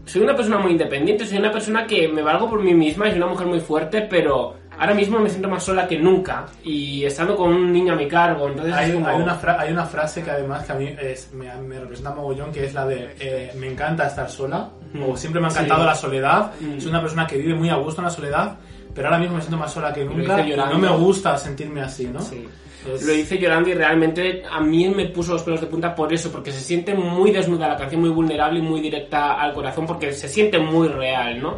[0.05, 3.17] soy una persona muy independiente, soy una persona que me valgo por mí misma, soy
[3.17, 7.35] una mujer muy fuerte, pero ahora mismo me siento más sola que nunca y estando
[7.35, 8.47] con un niño a mi cargo.
[8.47, 9.07] Entonces hay, como...
[9.07, 12.11] hay, una fra- hay una frase que además que a mí es- me, me representa
[12.13, 14.69] mogollón, que es la de eh, me encanta estar sola,
[15.05, 15.87] o siempre me ha encantado Sí.
[15.87, 16.79] la soledad, Mm.
[16.79, 18.55] soy una persona que vive muy a gusto en la soledad,
[18.93, 22.05] pero ahora mismo me siento más sola que nunca y no me gusta sentirme así,
[22.07, 22.21] ¿no?
[22.21, 22.47] Sí.
[22.93, 26.13] Es- Lo hice llorando y realmente a mí me puso los pelos de punta por
[26.13, 29.87] eso, porque se siente muy desnuda la canción, muy vulnerable y muy directa al corazón,
[29.87, 31.57] porque se siente muy real, ¿no?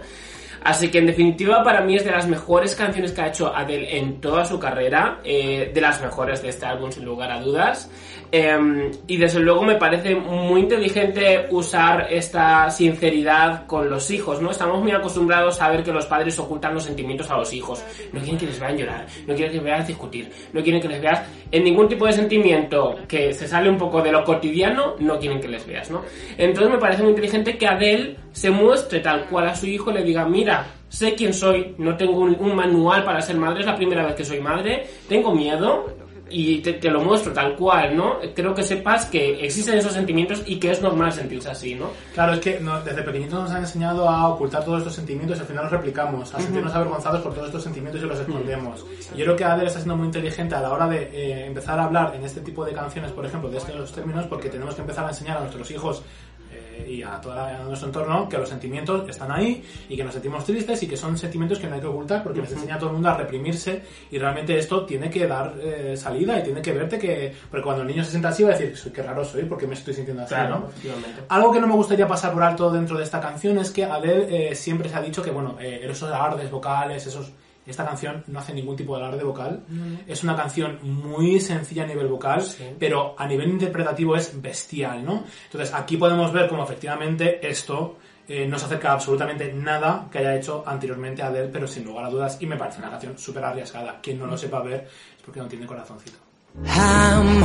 [0.64, 3.98] Así que en definitiva para mí es de las mejores canciones que ha hecho Adele
[3.98, 7.90] en toda su carrera, eh, de las mejores de este álbum sin lugar a dudas.
[8.32, 14.52] Eh, y desde luego me parece muy inteligente usar esta sinceridad con los hijos, ¿no?
[14.52, 17.84] Estamos muy acostumbrados a ver que los padres ocultan los sentimientos a los hijos.
[18.12, 20.90] No quieren que les vean llorar, no quieren que les veas discutir, no quieren que
[20.90, 24.96] les veas en ningún tipo de sentimiento que se sale un poco de lo cotidiano,
[25.00, 26.04] no quieren que les veas, ¿no?
[26.38, 30.04] Entonces me parece muy inteligente que Adele se muestre tal cual a su hijo le
[30.04, 30.47] diga, mira,
[30.90, 34.16] sé quién soy, no tengo un, un manual para ser madre, es la primera vez
[34.16, 35.86] que soy madre, tengo miedo,
[36.30, 38.18] y te, te lo muestro tal cual, ¿no?
[38.36, 41.90] Creo que sepas que existen esos sentimientos y que es normal sentirse así, ¿no?
[42.14, 45.40] Claro, es que no- desde pequeñitos nos han enseñado a ocultar todos estos sentimientos y
[45.40, 48.86] al final los replicamos, a sentirnos avergonzados por todos estos sentimientos y los escondemos.
[49.16, 51.80] Y yo creo que Adele está siendo muy inteligente a la hora de eh, empezar
[51.80, 54.82] a hablar en este tipo de canciones, por ejemplo, de estos términos, porque tenemos que
[54.82, 56.04] empezar a enseñar a nuestros hijos
[56.88, 57.36] y a todo
[57.66, 61.18] nuestro entorno que los sentimientos están ahí y que nos sentimos tristes y que son
[61.18, 63.82] sentimientos que no hay que ocultar porque les enseña a todo el mundo a reprimirse
[64.12, 67.34] y realmente esto tiene que dar eh, salida y tiene que verte que...
[67.50, 69.68] Porque cuando el niño se sienta así va a decir, "Soy- qué raro soy porque
[69.68, 70.68] me estoy sintiendo así, ¿no?
[71.30, 74.52] Algo que no me gustaría pasar por alto dentro de esta canción es que Adele
[74.52, 77.32] eh, siempre se ha dicho que, bueno, eh, esos alardes vocales, esos...
[77.68, 79.64] Esta canción no hace ningún tipo de alarde vocal.
[80.08, 82.64] Es una canción muy sencilla a nivel vocal, Sí.
[82.80, 85.24] pero a nivel interpretativo es bestial, ¿no?
[85.46, 87.98] Entonces aquí podemos ver cómo efectivamente esto
[88.30, 92.06] eh, no se acerca a absolutamente nada que haya hecho anteriormente Adele, pero sin lugar
[92.06, 94.00] a dudas, y me parece una canción súper arriesgada.
[94.02, 96.18] Quien no lo sepa ver es porque no tiene corazoncito.
[96.66, 97.44] I'm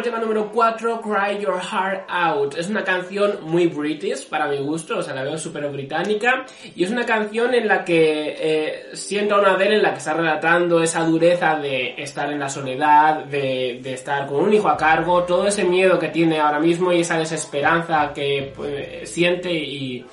[0.00, 2.54] el tema número 4, Cry Your Heart Out.
[2.56, 6.46] Es una canción muy british para mi gusto, o sea, la veo súper británica.
[6.74, 9.98] Y es una canción en la que eh, siento a una Adele en la que
[9.98, 14.70] está relatando esa dureza de estar en la soledad, de, de estar con un hijo
[14.70, 19.52] a cargo, todo ese miedo que tiene ahora mismo y esa desesperanza que pues, siente
[19.52, 20.06] y...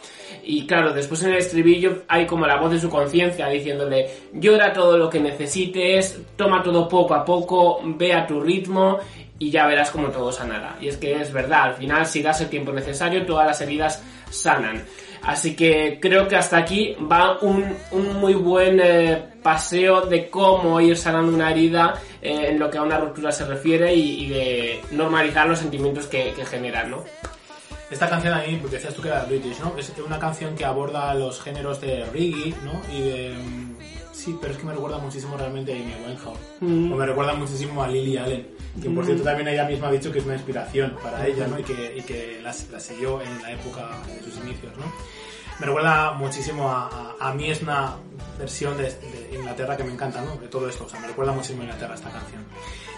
[0.49, 4.71] Y claro, después en el estribillo hay como la voz de su conciencia diciéndole, llora
[4.71, 8.97] todo lo que necesites, toma todo poco a poco, ve a tu ritmo
[9.39, 10.77] y ya verás como todo sanará.
[10.81, 14.03] Y es que es verdad, al final si das el tiempo necesario, todas las heridas
[14.29, 14.83] sanan.
[15.21, 20.79] Así que creo que hasta aquí va un, un muy buen eh, paseo de cómo
[20.79, 24.81] ir sanando una herida eh, en lo que a una ruptura se refiere y, de
[24.91, 27.03] normalizar los sentimientos que, que generan, ¿no?
[27.89, 29.73] Esta canción a mí, porque decías tú que era British, ¿no?
[29.77, 32.81] Es una canción que aborda los géneros de reggae, ¿no?
[32.93, 33.35] Y de...
[34.17, 36.39] mm, Sí, pero es que me recuerda muchísimo realmente a Amy Winehouse.
[36.59, 36.91] Mm.
[36.91, 38.47] O me recuerda muchísimo a Lily Allen,
[38.81, 41.59] que por cierto también ella misma ha dicho que es una inspiración para ella, ¿no?
[41.59, 44.85] Y que, y que la, la siguió en la época de sus inicios, ¿no?
[45.59, 47.95] Me recuerda muchísimo a, a, a mí es una
[48.37, 50.35] versión de, de Inglaterra que me encanta, ¿no?
[50.35, 52.43] De todo esto, o sea, me recuerda muchísimo a Inglaterra esta canción.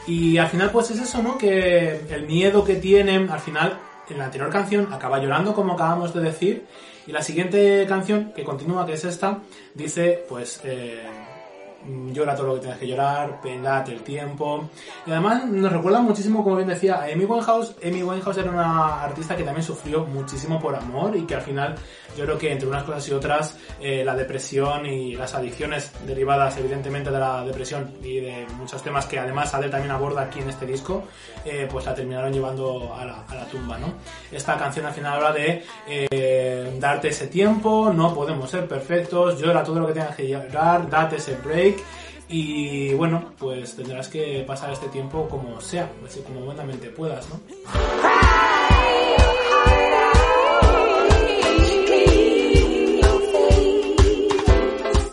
[0.07, 1.37] Y al final pues es eso, ¿no?
[1.37, 3.77] Que el miedo que tienen, al final,
[4.09, 6.65] en la anterior canción acaba llorando como acabamos de decir,
[7.09, 9.39] y la siguiente canción, que continúa, que es esta,
[9.73, 10.61] dice pues...
[10.63, 11.18] Eh,
[12.11, 14.69] llora todo lo que tengas que llorar, date el tiempo.
[15.05, 17.75] Y además nos recuerda muchísimo, como bien decía, Amy Winehouse.
[17.83, 21.75] Amy Winehouse era una artista que también sufrió muchísimo por amor y que al final
[22.17, 26.57] yo creo que entre unas cosas y otras eh, la depresión y las adicciones derivadas
[26.57, 30.49] evidentemente de la depresión y de muchos temas que además Adele también aborda aquí en
[30.49, 31.03] este disco,
[31.45, 33.93] eh, pues la terminaron llevando a la, a la tumba, ¿no?
[34.31, 39.63] Esta canción al final habla de eh, darte ese tiempo, no podemos ser perfectos, llora
[39.63, 41.68] todo lo que tengas que llorar, date ese break
[42.27, 45.91] y bueno, pues tendrás que pasar este tiempo como sea,
[46.23, 47.39] como buenamente puedas, ¿no?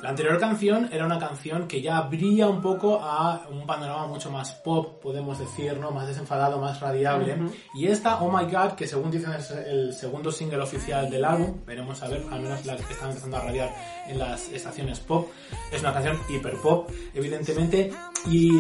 [0.07, 4.31] La anterior canción era una canción que ya abría un poco a un panorama mucho
[4.31, 5.91] más pop, podemos decir, ¿no?
[5.91, 7.37] Más desenfadado, más radiable.
[7.75, 11.57] Y esta, Oh My God, que según dicen es el segundo single oficial del álbum,
[11.67, 13.75] veremos a ver, al menos la que están empezando a radiar
[14.07, 15.29] en las estaciones pop,
[15.73, 17.93] es una canción hiper pop, evidentemente.
[18.31, 18.53] Y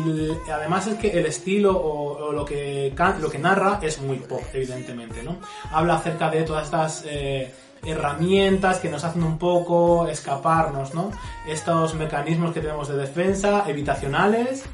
[0.53, 4.43] además es que el estilo o, o lo, que, lo que narra es muy pop,
[4.53, 5.37] evidentemente, ¿no?
[5.71, 7.05] Habla acerca de todas estas...
[7.07, 7.55] eh,
[7.87, 11.11] herramientas que nos hacen un poco escaparnos, ¿no?
[11.46, 14.64] Estos mecanismos que tenemos de defensa, evitacionales,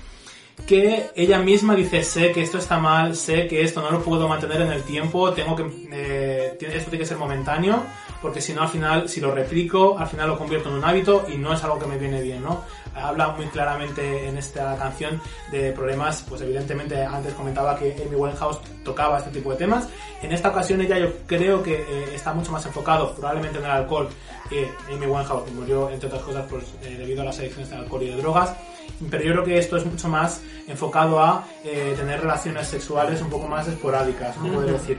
[0.66, 4.28] que ella misma dice, sé que esto está mal, sé que esto no lo puedo
[4.28, 7.82] mantener en el tiempo, tengo que, eh, esto tiene que ser momentáneo,
[8.20, 11.26] porque si no al final, si lo replico, al final lo convierto en un hábito
[11.32, 12.64] y no es algo que me viene bien, ¿no?
[12.94, 18.60] Habla muy claramente en esta canción de problemas, pues evidentemente antes comentaba que Amy Winehouse
[18.84, 19.88] tocaba este tipo de temas,
[20.22, 23.70] en esta ocasión ella yo creo que eh, está mucho más enfocado probablemente en el
[23.70, 24.08] alcohol,
[24.48, 28.02] que Amy Winehouse murió entre otras cosas pues, eh, debido a las adicciones de alcohol
[28.02, 28.54] y de drogas,
[29.10, 33.30] pero yo creo que esto es mucho más enfocado a eh, tener relaciones sexuales un
[33.30, 34.98] poco más esporádicas, como poder decir.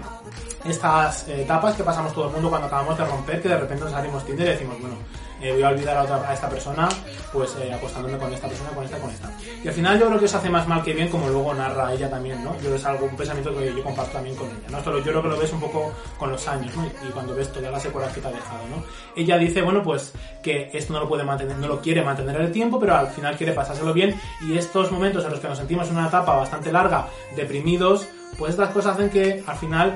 [0.65, 3.83] Estas eh, etapas que pasamos todo el mundo cuando acabamos de romper, que de repente
[3.83, 4.95] nos salimos Tinder y decimos, bueno,
[5.41, 6.87] eh, voy a olvidar a, otra- a esta persona,
[7.31, 9.29] pues eh, acostándome con esta persona, con esta, con esta.
[9.63, 11.93] Y al final yo creo que eso hace más mal que bien, como luego narra
[11.93, 12.55] ella también, ¿no?
[12.61, 14.77] Yo es algo, un pensamiento que yo comparto también con ella, ¿no?
[14.79, 16.85] Esto lo- yo creo que lo ves un poco con los años, ¿no?
[16.85, 18.83] Y, cuando ves todas las secuelas que te ha dejado, ¿no?
[19.15, 22.41] Ella dice, bueno, pues que esto no lo puede mantener, no lo quiere mantener en
[22.43, 25.57] el tiempo, pero al final quiere pasárselo bien y estos momentos en los que nos
[25.57, 29.93] sentimos en una etapa bastante larga, deprimidos, pues estas cosas hacen que al final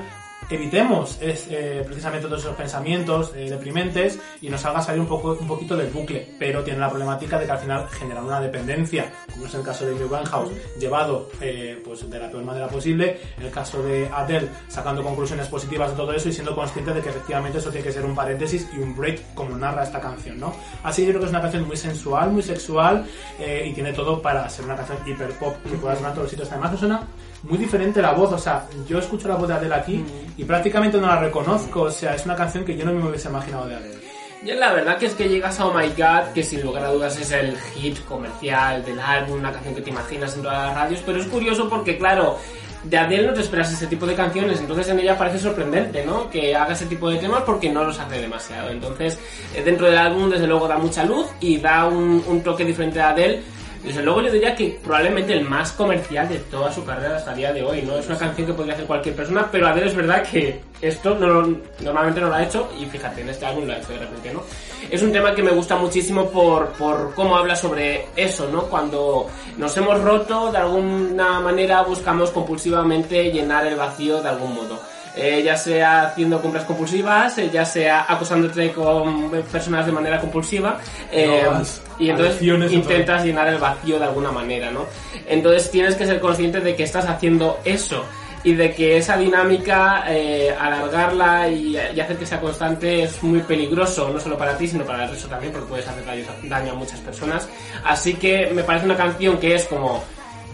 [0.50, 5.36] evitemos es, eh, precisamente todos esos pensamientos eh, deprimentes y nos haga salir un poco
[5.38, 9.12] un poquito del bucle, pero tiene la problemática de que al final generan una dependencia,
[9.32, 13.20] como es el caso de Amy Winehouse, llevado eh, pues de la peor manera posible,
[13.40, 17.10] el caso de Adele sacando conclusiones positivas de todo eso y siendo consciente de que
[17.10, 20.54] efectivamente eso tiene que ser un paréntesis y un break como narra esta canción, ¿no?
[20.82, 23.06] Así yo creo que es una canción muy sensual, muy sexual
[23.38, 26.30] eh, y tiene todo para ser una canción hiper pop que pueda sonar todos los
[26.30, 26.50] sitios.
[26.50, 27.02] Además me suena
[27.42, 30.04] muy diferente la voz, o sea, yo escucho la voz de Adele aquí
[30.36, 33.28] y prácticamente no la reconozco, o sea, es una canción que yo no me hubiese
[33.28, 33.98] imaginado de Adele.
[34.44, 36.92] Yo la verdad que es que llegas a Oh My God, que sin lugar a
[36.92, 40.76] dudas es el hit comercial del álbum, una canción que te imaginas en todas las
[40.76, 42.38] radios, pero es curioso porque, claro,
[42.84, 46.30] de Adele no te esperas ese tipo de canciones, entonces en ella parece sorprendente, ¿no?
[46.30, 48.70] Que haga ese tipo de temas porque no los hace demasiado.
[48.70, 49.18] Entonces,
[49.54, 53.00] eh, dentro del álbum, desde luego, da mucha luz y da un, un toque diferente
[53.00, 53.42] a Adele.
[53.88, 57.38] Desde luego yo diría que probablemente el más comercial de toda su carrera hasta el
[57.38, 57.96] día de hoy, ¿no?
[57.96, 62.20] Es una canción que podría hacer cualquier persona, pero Adele es verdad que esto normalmente
[62.20, 64.42] no lo ha hecho y fíjate, en este álbum lo ha hecho de repente, ¿no?
[64.90, 68.64] Es un tema que me gusta muchísimo por, por cómo habla sobre eso, ¿no?
[68.64, 74.78] Cuando nos hemos roto, de alguna manera buscamos compulsivamente llenar el vacío de algún modo.
[75.20, 80.78] Eh, ya sea haciendo compras compulsivas, eh, ya sea acosándote con personas de manera compulsiva,
[81.10, 82.40] eh, Drogas, y entonces
[82.72, 84.86] intentas llenar el vacío de alguna manera, ¿no?
[85.26, 88.04] Entonces tienes que ser consciente de que estás haciendo eso
[88.44, 93.40] y de que esa dinámica, eh, alargarla y, y hacer que sea constante es muy
[93.40, 96.72] peligroso, no solo para ti, sino para el resto también, porque puedes hacer daño, daño
[96.72, 97.48] a muchas personas.
[97.84, 100.04] Así que me parece una canción que es como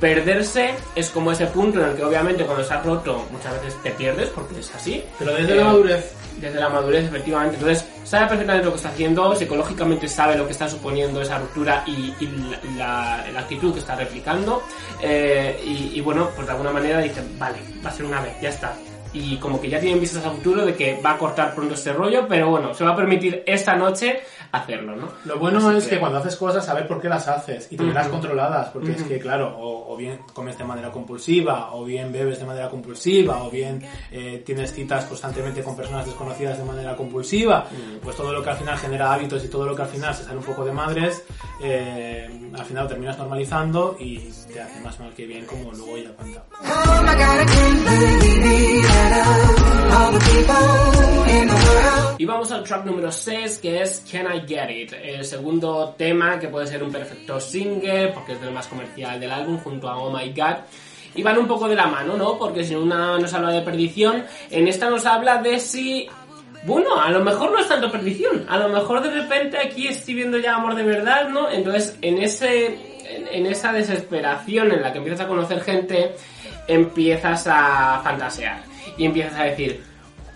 [0.00, 3.90] perderse, es como ese punto en el que obviamente cuando estás roto muchas veces te
[3.92, 5.02] pierdes, porque es así.
[5.18, 7.56] Pero desde Eh, la madurez, desde la madurez, efectivamente.
[7.56, 11.84] Entonces, sabe perfectamente lo que está haciendo, psicológicamente sabe lo que está suponiendo esa ruptura
[11.86, 12.26] y, y
[12.76, 14.62] la, la- la actitud que está replicando.
[15.00, 18.32] eh, y, y bueno, pues de alguna manera dice, vale, va a ser una vez,
[18.40, 18.74] ya está.
[19.14, 21.92] Y como que ya tienen vistas a futuro de que va a cortar pronto este
[21.92, 25.08] rollo, pero bueno, se va a permitir esta noche hacerlo, ¿no?
[25.24, 28.06] Lo bueno Así es que cuando haces cosas, saber por qué las haces y tenerlas
[28.06, 28.14] Ujú.
[28.16, 32.38] controladas, porque es que, claro, o, o bien comes de manera compulsiva, o bien bebes
[32.40, 37.66] de manera compulsiva, o bien eh, tienes citas constantemente con personas desconocidas de manera compulsiva,
[38.02, 40.24] pues todo lo que al final genera hábitos y todo lo que al final se
[40.24, 41.24] sale un poco de madres,
[41.62, 44.18] eh, al final lo terminas normalizando y
[44.52, 46.44] te hace más mal que bien, como luego ella cuenta.
[52.16, 56.38] Y vamos al track número 6, que es Can I Get It, el segundo tema
[56.38, 59.98] que puede ser un perfecto single, porque es el más comercial del álbum, junto a
[59.98, 60.56] Oh My God.
[61.16, 62.38] Y van un poco de la mano, ¿no?
[62.38, 66.08] Porque si una nos habla de perdición, en esta nos habla de si...
[66.64, 70.14] Bueno, a lo mejor no es tanto perdición, a lo mejor de repente aquí estoy
[70.14, 71.50] viendo ya amor de verdad, ¿no?
[71.50, 72.94] Entonces, en ese
[73.32, 76.12] en esa desesperación en la que empiezas a conocer gente,
[76.66, 79.82] empiezas a fantasear y empiezas a decir,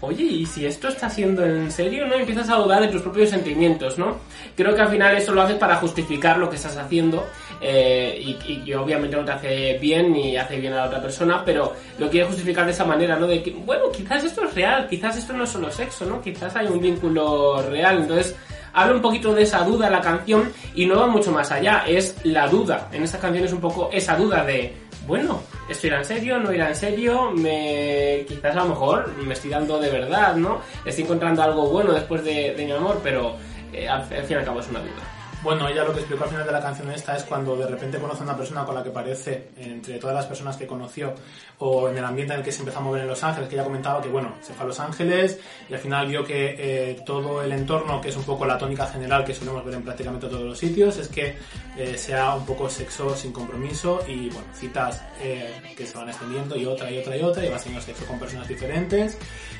[0.00, 2.06] oye, ¿y si esto está siendo en serio?
[2.06, 2.14] ¿No?
[2.14, 4.18] Empiezas a dudar de tus propios sentimientos, ¿no?
[4.54, 7.26] Creo que al final eso lo haces para justificar lo que estás haciendo
[7.60, 11.42] eh, y, y obviamente no te hace bien ni hace bien a la otra persona,
[11.44, 13.26] pero lo quieres justificar de esa manera, ¿no?
[13.26, 16.20] De que, bueno, quizás esto es real, quizás esto no es solo sexo, ¿no?
[16.20, 18.36] Quizás hay un vínculo real, entonces
[18.72, 22.16] habla un poquito de esa duda la canción y no va mucho más allá, es
[22.24, 22.88] la duda.
[22.92, 24.72] En esta canción es un poco esa duda de,
[25.08, 25.40] bueno,
[25.70, 26.38] ¿esto irá en serio?
[26.38, 27.30] ¿No irá en serio?
[27.30, 28.26] Me...
[28.28, 30.60] Quizás a lo mejor me estoy dando de verdad, ¿no?
[30.84, 33.34] Estoy encontrando algo bueno después de, mi amor, pero
[33.72, 35.17] eh, al, al fin y al cabo es una duda.
[35.40, 37.98] Bueno, ella lo que explicó al final de la canción esta es cuando de repente
[37.98, 41.14] conoce a una persona con la que parece, entre todas las personas que conoció,
[41.58, 43.54] o en el ambiente en el que se empezó a mover en Los Ángeles, que
[43.54, 47.02] ella comentaba que, bueno, se fue a Los Ángeles y al final vio que eh,
[47.06, 50.26] todo el entorno, que es un poco la tónica general que solemos ver en prácticamente
[50.26, 51.36] todos los sitios, es que
[51.76, 56.56] eh, sea un poco sexo sin compromiso y, bueno, citas eh, que se van extendiendo
[56.56, 59.16] y otra y otra y otra y vas teniendo sexo con personas diferentes.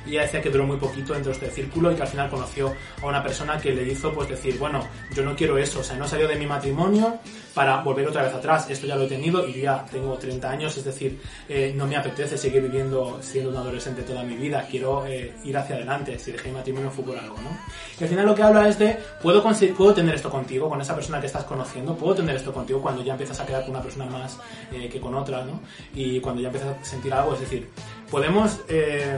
[0.07, 2.31] Y ella decía que duró muy poquito dentro de este círculo y que al final
[2.31, 5.83] conoció a una persona que le hizo pues decir, bueno, yo no quiero eso, o
[5.83, 7.19] sea, no salió de mi matrimonio
[7.55, 10.77] para volver otra vez atrás, esto ya lo he tenido y ya tengo 30 años,
[10.77, 15.07] es decir, eh, no me apetece seguir viviendo siendo un adolescente toda mi vida, quiero
[15.07, 17.51] eh, ir hacia adelante, si dejé mi matrimonio fue por algo, ¿no?
[17.99, 20.95] Y al final lo que habla es de, ¿puedo, puedo tener esto contigo, con esa
[20.95, 23.83] persona que estás conociendo, puedo tener esto contigo cuando ya empiezas a quedar con una
[23.83, 24.39] persona más
[24.73, 25.61] eh, que con otra, ¿no?
[25.95, 27.69] Y cuando ya empiezas a sentir algo, es decir,
[28.11, 28.59] podemos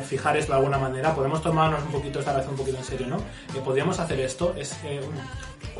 [0.08, 3.06] fijar esto de alguna manera, podemos tomarnos un poquito esta vez un poquito en serio,
[3.06, 3.18] ¿no?
[3.54, 5.00] Eh, podríamos hacer esto, es eh,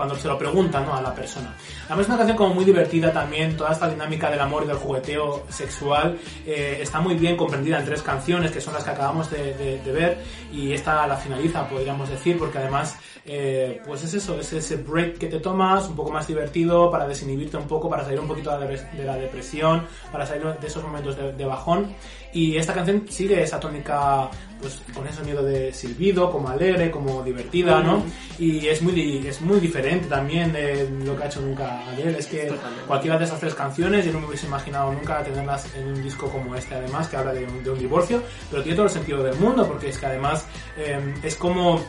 [0.01, 0.94] cuando se lo preguntan ¿no?
[0.96, 1.55] a la persona.
[1.84, 4.76] Además es una canción como muy divertida también, toda esta dinámica del amor y del
[4.78, 9.30] jugueteo sexual eh, está muy bien comprendida en tres canciones que son las que acabamos
[9.30, 10.18] de, de- de ver
[10.51, 12.96] y esta la finaliza, podríamos decir, porque además
[13.26, 17.07] eh, pues es eso, es ese break que te tomas, un poco más divertido para
[17.07, 20.46] desinhibirte un poco, para salir un poquito de la, depres- de la depresión, para salir
[20.46, 21.94] de esos momentos de, de bajón
[22.32, 24.30] y esta canción sigue esa tónica
[24.61, 28.04] pues con ese sonido de silbido, como alegre, como divertida, ¿no?
[28.38, 32.18] Y es muy, es muy diferente también de lo que ha hecho nunca Adele.
[32.18, 32.86] Es que Totalmente.
[32.86, 36.28] cualquiera de esas tres canciones yo no me hubiese imaginado nunca tenerlas en un disco
[36.28, 39.22] como este, además, que habla de un, de un divorcio, pero tiene todo el sentido
[39.22, 40.46] del mundo, porque es que además
[40.76, 41.80] eh, es como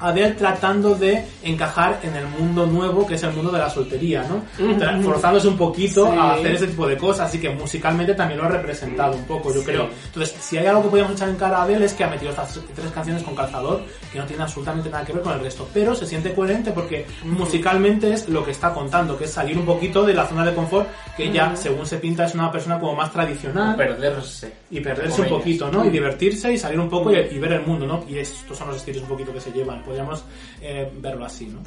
[0.00, 4.24] Adele tratando de encajar en el mundo nuevo que es el mundo de la soltería,
[4.28, 4.42] ¿no?
[4.78, 6.18] Tra- Forzándose un poquito Sí.
[6.18, 9.52] a hacer ese tipo de cosas, así que musicalmente también lo ha representado un poco,
[9.52, 9.66] yo Sí.
[9.66, 9.88] creo.
[10.06, 12.30] Entonces, si hay algo que podríamos echar en cara a Adele es que ha metido
[12.30, 13.82] estas tres canciones con calzador
[14.12, 17.06] que no tienen absolutamente nada que ver con el resto, pero se siente coherente porque
[17.24, 20.54] musicalmente es lo que está contando, que es salir un poquito de la zona de
[20.54, 24.52] confort que ya, según se pinta, es una persona como más tradicional Perderse.
[24.70, 25.84] y perderse un poquito, ¿no?
[25.84, 28.04] Y divertirse y salir un poco y, y ver el mundo, ¿no?
[28.08, 30.24] Y estos son los estilos un poquito que se llevan, podríamos
[30.60, 31.62] eh, verlo así, ¿no?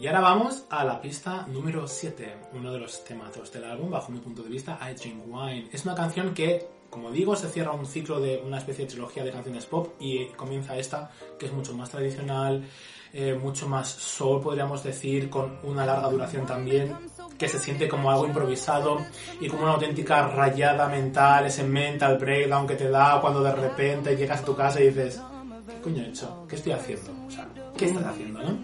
[0.00, 4.12] Y ahora vamos a la pista número 7, uno de los temazos del álbum, bajo
[4.12, 5.68] mi punto de vista, I Drink Wine.
[5.72, 9.24] Es una canción que, como digo, se cierra un ciclo de una especie de trilogía
[9.24, 12.64] de canciones pop y comienza esta, que es mucho más tradicional,
[13.12, 16.94] eh, mucho más soul, podríamos decir, con una larga duración también,
[17.38, 18.98] que se siente como algo improvisado
[19.40, 24.16] y como una auténtica rayada mental, ese mental breakdown que te da cuando de repente
[24.16, 25.22] llegas a tu casa y dices,
[25.68, 26.44] ¿qué coño he hecho?
[26.48, 27.12] ¿Qué estoy haciendo?
[27.26, 28.58] O sea, ¿qué estás haciendo, no?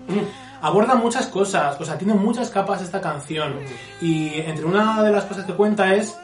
[0.60, 3.60] Aborda muchas cosas, o sea, tiene muchas capas esta canción.
[4.00, 6.16] Y entre una de las cosas que cuenta es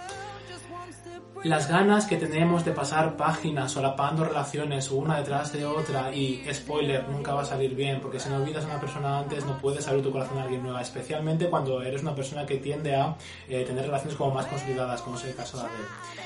[1.45, 7.09] las ganas que tenemos de pasar páginas solapando relaciones una detrás de otra y spoiler,
[7.09, 9.87] nunca va a salir bien porque si no olvidas a una persona antes no puedes
[9.89, 13.17] abrir tu corazón a alguien nueva, especialmente cuando eres una persona que tiende a
[13.49, 16.20] eh, tener relaciones como más consolidadas, como es el caso de Adele.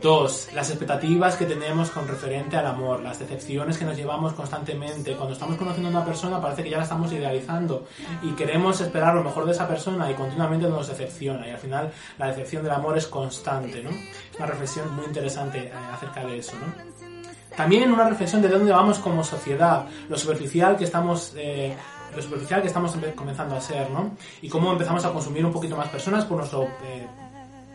[0.00, 5.14] Dos, las expectativas que tenemos con referente al amor, las decepciones que nos llevamos constantemente.
[5.14, 7.86] Cuando estamos conociendo a una persona parece que ya la estamos idealizando
[8.22, 11.92] y queremos esperar lo mejor de esa persona y continuamente nos decepciona y al final
[12.18, 13.90] la decepción del amor es constante, ¿no?
[13.90, 17.16] Es una reflexión muy interesante eh, acerca de eso, ¿no?
[17.56, 21.74] También una reflexión de dónde vamos como sociedad, lo superficial que estamos, eh,
[22.14, 24.10] lo superficial que estamos comenzando a ser, ¿no?
[24.42, 27.06] Y cómo empezamos a consumir un poquito más personas por nuestro eh,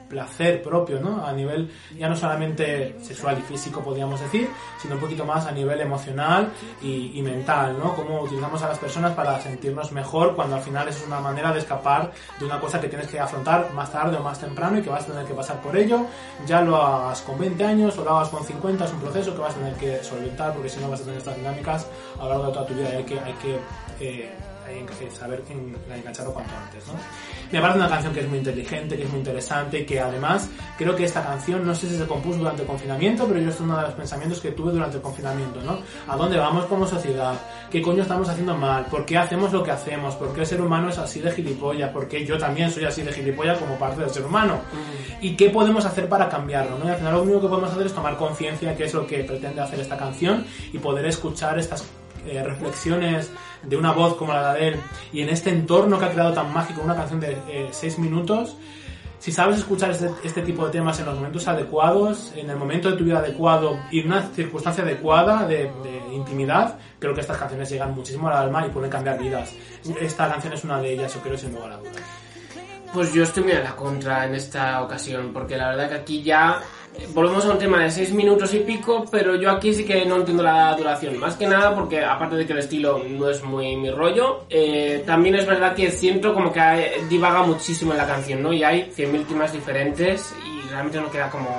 [0.10, 1.26] placer propio, ¿no?
[1.26, 4.50] A nivel ya no solamente sexual y físico, podríamos decir,
[4.82, 6.52] sino un poquito más a nivel emocional
[6.82, 7.96] y, y mental, ¿no?
[7.96, 11.60] Cómo utilizamos a las personas para sentirnos mejor cuando al final es una manera de
[11.60, 14.90] escapar de una cosa que tienes que afrontar más tarde o más temprano y que
[14.90, 16.06] vas a tener que pasar por ello,
[16.46, 19.42] ya lo hagas con 20 años o lo hagas con 50, es un proceso que
[19.42, 21.88] vas a tener que solventar porque si no vas a tener estas dinámicas
[22.20, 23.60] a lo largo de toda tu vida y hay que, hay que
[24.00, 24.34] eh,
[25.18, 26.94] saber en- engancharlo cuanto antes, ¿no?
[27.52, 30.50] Me parece una canción que es muy inteligente, que es muy interesante y que además
[30.78, 33.60] creo que esta canción, no sé si se compuso durante el confinamiento, pero yo es
[33.60, 35.80] uno de los pensamientos que tuve durante el confinamiento, ¿no?
[36.08, 37.34] ¿A dónde vamos como sociedad?
[37.72, 38.86] ¿Qué coño estamos haciendo mal?
[38.86, 40.16] ¿Por qué hacemos lo que hacemos?
[40.16, 41.92] ¿Por qué el ser humano es así de gilipollas?
[41.92, 44.60] ¿Por qué yo también soy así de gilipollas como parte del ser humano?
[45.22, 46.78] ¿Y qué podemos hacer para cambiarlo?
[46.78, 46.86] ¿no?
[46.86, 49.24] Y al final lo único que podemos hacer es tomar conciencia, que es lo que
[49.24, 51.84] pretende hacer esta canción, y poder escuchar estas
[52.26, 53.32] eh, reflexiones
[53.64, 54.80] de una voz como la de Adele
[55.12, 58.56] y en este entorno que ha creado tan mágico una canción de eh, seis minutos
[59.20, 62.90] si sabes escuchar este, este tipo de temas en los momentos adecuados, en el momento
[62.90, 65.70] de tu vida adecuado y en una circunstancia adecuada de,
[66.14, 69.54] intimidad, creo que estas canciones llegan muchísimo al alma y pueden cambiar vidas.
[70.00, 72.02] Esta canción es una de ellas, yo creo, sin lugar a dudas.
[72.94, 76.24] Pues yo estoy muy a la contra en esta ocasión, porque la verdad que aquí
[76.24, 76.64] ya eh,
[77.14, 80.18] volvemos a un tema de 6 minutos y pico, pero yo aquí sí que no
[80.18, 81.18] entiendo la duración.
[81.20, 85.04] Más que nada porque, aparte de que el estilo no es muy mi rollo, eh,
[85.06, 88.54] también es verdad que siento como que divaga muchísimo en la canción, ¿no?
[88.54, 91.50] Y hay 100.000 temas diferentes y realmente no queda como...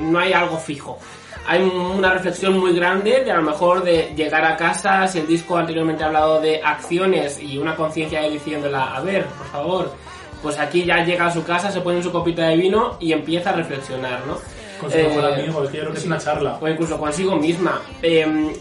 [0.00, 0.98] no hay algo fijo.
[1.46, 5.26] Hay una reflexión muy grande de a lo mejor de llegar a casa, si el
[5.26, 9.92] disco anteriormente ha hablado de acciones y una conciencia diciéndola, a ver, por favor,
[10.40, 13.12] pues aquí ya llega a su casa, se pone en su copita de vino y
[13.12, 14.38] empieza a reflexionar, ¿no?
[14.82, 16.58] Con su Eh, mejor amigo, es que yo creo que es una charla.
[16.60, 17.80] O incluso consigo misma.
[18.02, 18.52] Eh,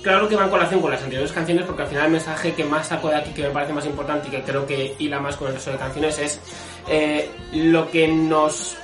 [0.00, 2.64] claro que va en colación con las anteriores canciones porque al final el mensaje que
[2.64, 5.36] más saco de aquí, que me parece más importante y que creo que hila más
[5.36, 6.40] con el resto de canciones es
[6.88, 8.76] eh, lo que nos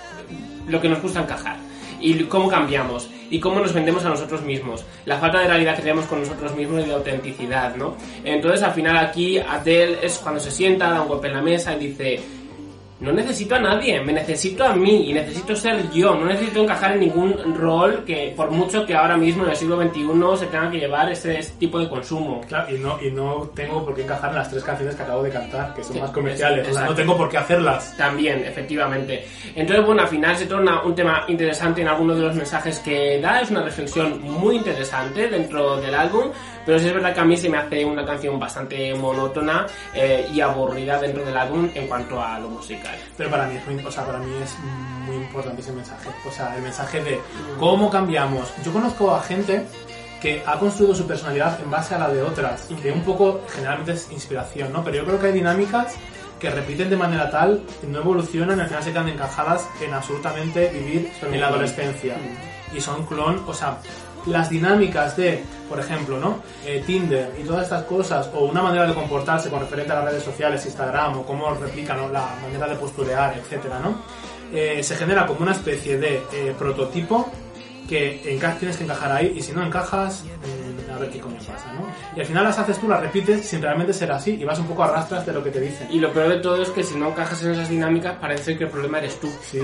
[0.69, 1.57] lo que nos gusta encajar
[2.01, 5.83] y cómo cambiamos y cómo nos vendemos a nosotros mismos, la falta de realidad que
[5.83, 7.97] tenemos con nosotros mismos y de autenticidad, ¿no?
[8.25, 11.75] Entonces al final aquí Adele es cuando se sienta, da un golpe en la mesa
[11.75, 12.21] y dice
[12.99, 16.93] no necesito a nadie, me necesito a mí y necesito ser yo, no necesito encajar
[16.93, 20.07] en ningún rol que por mucho que ahora mismo en el siglo XXI
[20.39, 22.41] se tenga que llevar ese tipo de consumo.
[22.49, 25.23] Claro, y no, y no tengo por qué encajar en las tres canciones que acabo
[25.23, 26.67] de cantar, que son Sí, más comerciales.
[26.69, 27.95] es- O sea, no tengo por qué hacerlas.
[27.99, 29.27] También, efectivamente.
[29.55, 33.21] Entonces, bueno, al final se torna un tema interesante en algunos de los mensajes que
[33.21, 33.41] da.
[33.43, 36.31] Es una reflexión muy interesante dentro del álbum.
[36.67, 40.29] Pero sí es verdad que a mí se me hace una canción bastante monótona eh,
[40.35, 42.97] y aburrida dentro del álbum en cuanto a lo musical.
[43.17, 44.59] Pero para mí, es muy, o sea, para mí es
[45.07, 46.11] muy importante ese mensaje.
[46.27, 47.21] O sea, el mensaje de
[47.59, 48.53] cómo cambiamos.
[48.65, 49.65] Yo conozco a gente
[50.21, 53.43] que ha construido su personalidad en base a la de otras y que un poco
[53.55, 54.83] generalmente es inspiración, ¿no?
[54.83, 55.95] Pero yo creo que hay dinámicas
[56.41, 60.69] que repiten de manera tal, no evolucionan y al final se quedan encajadas en absolutamente
[60.69, 62.17] vivir en la adolescencia.
[62.75, 63.79] Y son clon, o sea,
[64.27, 66.41] las dinámicas de, por ejemplo, ¿no?
[66.65, 70.05] Eh, Tinder y todas estas cosas, o una manera de comportarse con referente a las
[70.07, 72.09] redes sociales, Instagram, o cómo replican ¿no?
[72.09, 74.03] la manera de posturear, etcétera, ¿no?
[74.53, 77.31] Eh, se genera como una especie de eh, prototipo
[77.89, 78.21] que
[78.59, 80.66] tienes que encajar ahí y si no encajas, mm,
[80.97, 81.87] a ver qué coño pasa, ¿no?
[82.17, 84.67] Y al final las haces tú, las repites sin realmente ser así y vas un
[84.67, 85.89] poco a rastras de lo que te dicen.
[85.91, 88.65] Y lo peor de todo es que si no encajas en esas dinámicas, parece que
[88.65, 89.29] el problema eres tú.
[89.43, 89.61] Sí,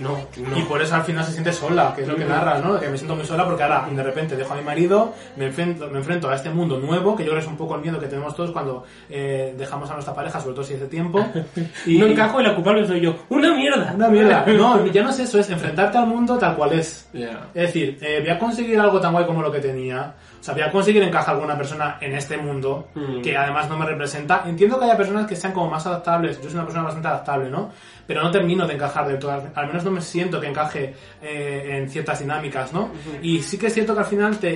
[0.00, 0.58] No, no.
[0.58, 2.32] Y por eso al final se siente sola, que es lo que Ujú.
[2.32, 2.78] narra, ¿no?
[2.78, 5.88] Que me siento muy sola porque ahora de repente dejo a mi marido, me enfrento,
[5.88, 7.98] me enfrento a este mundo nuevo, que yo creo que es un poco el miedo
[7.98, 11.24] que tenemos todos cuando eh, dejamos a nuestra pareja, sobre todo si hace tiempo.
[11.86, 13.14] Y No encajo y la culpable soy yo.
[13.28, 13.92] ¡Una mierda!
[13.94, 14.44] Una mierda.
[14.54, 17.08] No, ya no es eso, es enfrentarte al mundo tal cual es.
[17.12, 17.48] Ya.
[17.54, 20.14] Es decir, eh, voy a conseguir algo tan guay como lo que tenía.
[20.44, 23.22] O sea, voy a conseguir encajar alguna persona en este mundo Mm.
[23.22, 24.42] que además no me representa.
[24.44, 26.36] Entiendo que haya personas que sean como más adaptables.
[26.36, 27.70] Yo soy una persona bastante adaptable, ¿no?
[28.06, 29.42] Pero no termino de encajar de todas.
[29.54, 32.90] Al menos no me siento que encaje eh, en ciertas dinámicas, ¿no?
[33.22, 34.54] Y sí que es cierto que al final te,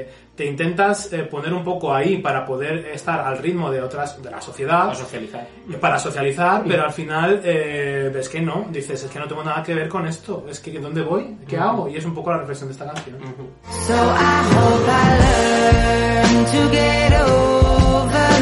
[0.00, 4.20] eh, te intentas eh, poner un poco ahí para poder estar al ritmo de otras,
[4.22, 5.46] de la sociedad Para socializar.
[5.80, 9.62] para socializar, pero al final eh, ves que no, dices, es que no tengo nada
[9.62, 11.36] que ver con esto, es que ¿dónde voy?
[11.46, 11.88] ¿Qué hago?
[11.88, 13.18] Y es un poco la reflexión de esta canción.
[13.86, 18.40] So I hope I learn to get over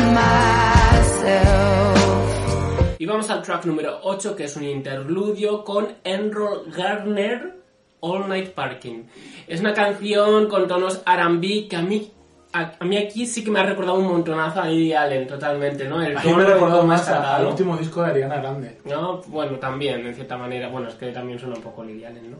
[1.10, 2.96] myself.
[2.98, 7.59] Y vamos al track número 8, que es un interludio con Enroll Garner,
[8.00, 9.04] All Night Parking.
[9.46, 12.10] Es una canción con tonos R&B que a mí,
[12.52, 15.84] a, a mí aquí sí que me ha recordado un montonazo a Lily Allen, totalmente,
[15.86, 16.02] ¿no?
[16.02, 18.78] El A mí me recordó cómo más a- al último disco de Ariana Grande.
[18.84, 19.20] ¿no?
[19.28, 20.68] Bueno, también, en cierta manera.
[20.68, 22.36] Bueno, es que también suena un poco Lily Allen, ¿no?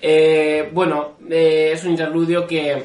[0.00, 2.84] Eh, bueno, eh, es un interludio que,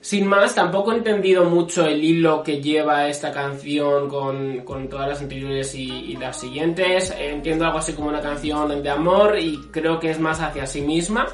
[0.00, 5.08] sin más, tampoco he entendido mucho el hilo que lleva esta canción con, con todas
[5.08, 7.10] las anteriores y, y las siguientes.
[7.12, 10.66] Eh, entiendo algo así como una canción de amor y creo que es más hacia
[10.66, 11.26] sí misma.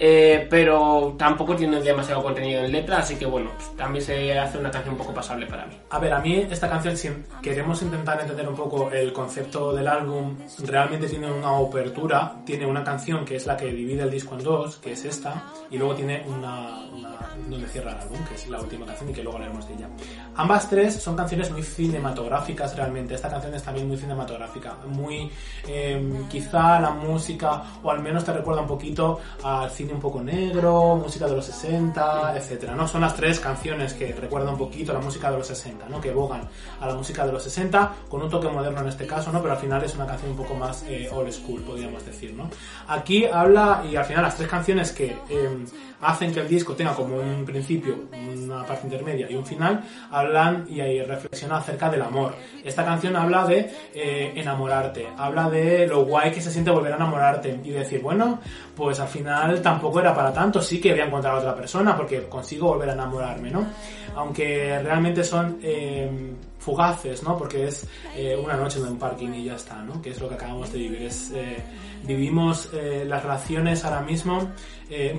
[0.00, 4.56] Eh, pero tampoco tiene demasiado contenido en letra, así que bueno, pues, también se hace
[4.56, 5.76] una canción un poco pasable para mí.
[5.90, 7.10] A ver, a mí esta canción, si
[7.42, 12.84] queremos intentar entender un poco el concepto del álbum, realmente tiene una apertura, tiene una
[12.84, 15.96] canción que es la que divide el disco en dos, que es esta, y luego
[15.96, 17.18] tiene una, una
[17.48, 19.88] donde cierra el álbum, que es la última canción y que luego hablaremos de ella.
[20.36, 25.28] Ambas tres son canciones muy cinematográficas realmente, esta canción es también muy cinematográfica, muy,
[25.66, 30.22] eh, quizá la música, o al menos te recuerda un poquito al cine un poco
[30.22, 32.86] negro, música de los 60, etcétera, ¿no?
[32.86, 36.00] Son las tres canciones que recuerdan un poquito la música de los 60, ¿no?
[36.00, 36.48] Que bogan
[36.80, 39.40] a la música de los 60 con un toque moderno en este caso, ¿no?
[39.40, 42.50] Pero al final es una canción un poco más eh, old school, podríamos decir, ¿no?
[42.88, 45.64] Aquí habla y al final las tres canciones que eh,
[46.00, 50.64] hacen que el disco tenga como un principio, una parte intermedia y un final, hablan
[50.68, 52.34] y ahí reflexionan acerca del amor.
[52.64, 56.96] Esta canción habla de eh, enamorarte, habla de lo guay que se siente volver a
[56.96, 58.40] enamorarte y decir, bueno,
[58.76, 61.96] pues al final tampoco era para tanto, sí que voy a encontrar a otra persona
[61.96, 63.66] porque consigo volver a enamorarme, ¿no?
[64.14, 67.36] Aunque realmente son eh, fugaces, ¿no?
[67.36, 67.86] Porque es
[68.16, 70.00] eh, una noche en un parking y ya está, ¿no?
[70.02, 71.02] Que es lo que acabamos de vivir.
[71.02, 71.62] Es, eh,
[72.04, 74.52] vivimos eh, las relaciones ahora mismo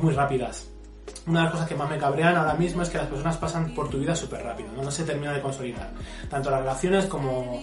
[0.01, 0.67] muy rápidas.
[1.29, 3.69] Una de las cosas que más me cabrean ahora mismo es que las personas pasan
[3.75, 4.81] por tu vida súper rápido, ¿no?
[4.83, 5.89] no se termina de consolidar.
[6.29, 7.61] Tanto las relaciones como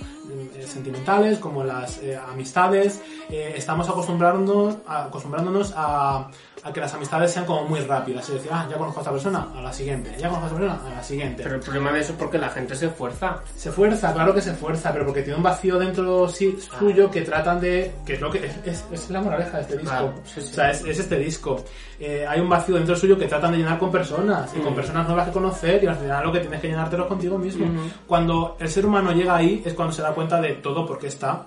[0.54, 6.28] eh, sentimentales, como las eh, amistades, eh, estamos acostumbrándonos, acostumbrándonos a,
[6.62, 8.28] a que las amistades sean como muy rápidas.
[8.28, 10.58] Es decir, ah, ya conozco a esta persona, a la siguiente, ya conozco a esta
[10.60, 11.42] persona, a la siguiente.
[11.42, 13.40] Pero el problema de eso es porque la gente se esfuerza.
[13.56, 17.22] Se fuerza, claro que se fuerza, pero porque tiene un vacío dentro sí- suyo que
[17.22, 17.92] tratan de.
[18.06, 18.46] que es lo que.
[18.46, 19.90] es, es- es la moraleja de este disco.
[19.90, 20.50] Claro, sí, sí.
[20.52, 21.64] O sea, es, es este disco.
[21.98, 24.76] Eh, hay un vacío dentro suyo que tratan de llenar con personas y con Mm.
[24.76, 27.66] personas nuevas que conocer y al final lo que tienes que llenártelo es contigo mismo.
[28.06, 31.08] Cuando el ser humano llega ahí es cuando se da cuenta de todo por qué
[31.08, 31.46] está.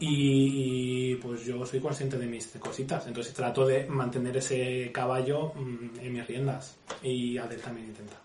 [0.00, 5.52] Y, y, pues yo soy consciente de mis cositas, entonces trato de mantener ese caballo
[5.56, 6.76] mm, en mis riendas.
[7.02, 8.16] Y Adel también intenta.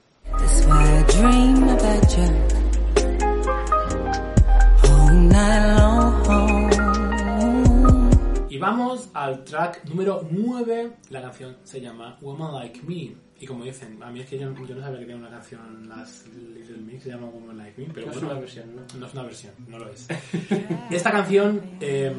[8.78, 10.93] Vamos al track número 9.
[11.11, 13.15] La canción se llama Woman Like Me.
[13.39, 15.88] Y como dicen, a mí es que yo, yo no sabía que tenía una canción,
[15.88, 18.82] las Little Mix se llama Woman Like Me, pero No es bueno, una versión, ¿no?
[18.99, 20.07] no es una versión, no lo es.
[20.89, 22.11] Esta canción, eh,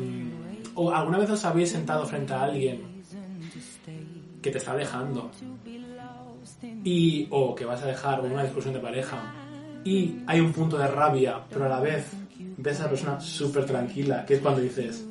[0.75, 3.03] ¿o ¿alguna vez os habéis sentado frente a alguien
[4.43, 5.31] que te está dejando?
[6.85, 9.35] Y, o que vas a dejar una discusión de pareja
[9.83, 12.07] y hay un punto de rabia, pero a la vez
[12.59, 15.05] ves a esa persona súper tranquila, que es cuando dices,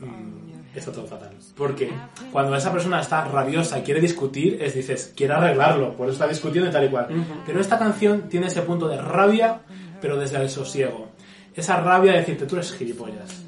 [0.00, 1.30] "Mm, está todo fatal.
[1.56, 1.90] Porque
[2.32, 6.28] cuando esa persona está rabiosa y quiere discutir, es dices, quiere arreglarlo, por eso está
[6.28, 7.08] discutiendo y tal y cual.
[7.46, 9.60] Pero esta canción tiene ese punto de rabia,
[10.00, 11.08] pero desde el sosiego.
[11.54, 13.44] Esa rabia de decirte, tú eres gilipollas.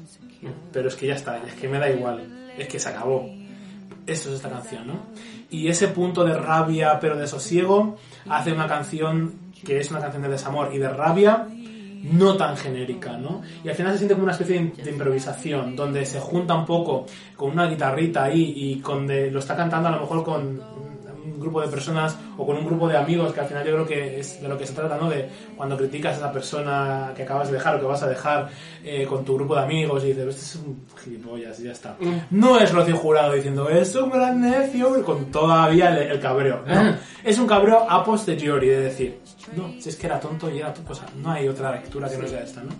[0.73, 3.29] Pero es que ya está, es que me da igual, es que se acabó.
[4.07, 4.99] Eso es esta canción, ¿no?
[5.49, 7.97] Y ese punto de rabia, pero de sosiego,
[8.27, 9.33] hace una canción
[9.63, 11.47] que es una canción de desamor y de rabia,
[12.03, 13.41] no tan genérica, ¿no?
[13.63, 17.05] Y al final se siente como una especie de, improvisación, donde se junta un poco
[17.35, 20.61] con una guitarrita ahí y con de, lo está cantando a lo mejor con
[21.23, 23.85] un grupo de personas o con un grupo de amigos, que al final yo creo
[23.85, 25.09] que es de lo que se trata, ¿no?
[25.09, 25.29] De
[25.61, 28.49] cuando criticas a esa persona que acabas de dejar o que vas a dejar
[28.83, 31.95] eh, con tu grupo de amigos y dices, este es un gilipollas y ya está.
[32.31, 36.63] No es Rocío Jurado diciendo, es un gran necio, con todavía el, el cabreo.
[36.65, 39.19] No, es un cabreo a posteriori, de decir,
[39.55, 42.17] no, si es que era tonto y era o sea, no hay otra lectura que
[42.17, 42.71] no sea esta, ¿no?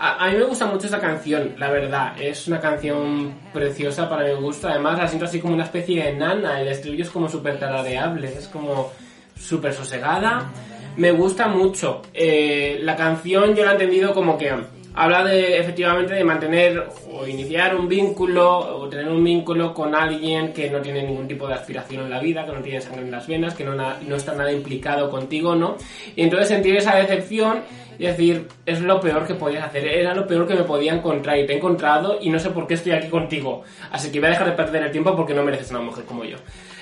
[0.00, 2.20] A, a mí me gusta mucho esta canción, la verdad.
[2.20, 4.66] Es una canción preciosa para mi gusto.
[4.66, 6.60] Además, la siento así como una especie de nana.
[6.60, 8.90] El estribillo es como súper tarareable, es como
[9.38, 10.50] súper sosegada.
[10.96, 12.02] Me gusta mucho.
[12.14, 14.52] Eh, la canción yo la he entendido como que
[14.94, 20.52] habla de efectivamente de mantener o iniciar un vínculo o tener un vínculo con alguien
[20.52, 23.10] que no tiene ningún tipo de aspiración en la vida, que no tiene sangre en
[23.10, 25.76] las venas, que no, no está nada implicado contigo, ¿no?
[26.16, 27.62] Y entonces sentir esa decepción
[27.98, 31.36] y decir, es lo peor que podías hacer, era lo peor que me podía encontrar
[31.38, 33.64] y te he encontrado y no sé por qué estoy aquí contigo.
[33.90, 36.24] Así que voy a dejar de perder el tiempo porque no mereces una mujer como
[36.24, 36.36] yo.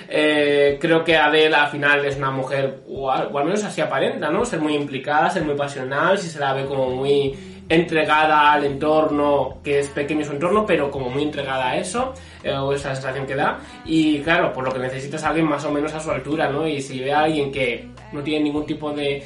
[0.08, 4.44] Eh, creo que Adele al final es una mujer, o al menos así aparenta, ¿no?
[4.44, 9.58] Ser muy implicada, ser muy pasional, si se la ve como muy entregada al entorno,
[9.62, 13.26] que es pequeño su entorno, pero como muy entregada a eso, eh, o esa sensación
[13.26, 13.58] que da.
[13.84, 16.66] Y claro, por lo que necesitas a alguien más o menos a su altura, ¿no?
[16.66, 19.24] Y si ve a alguien que no tiene ningún tipo de...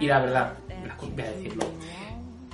[0.00, 0.54] Y la verdad,
[1.00, 1.64] voy a decirlo,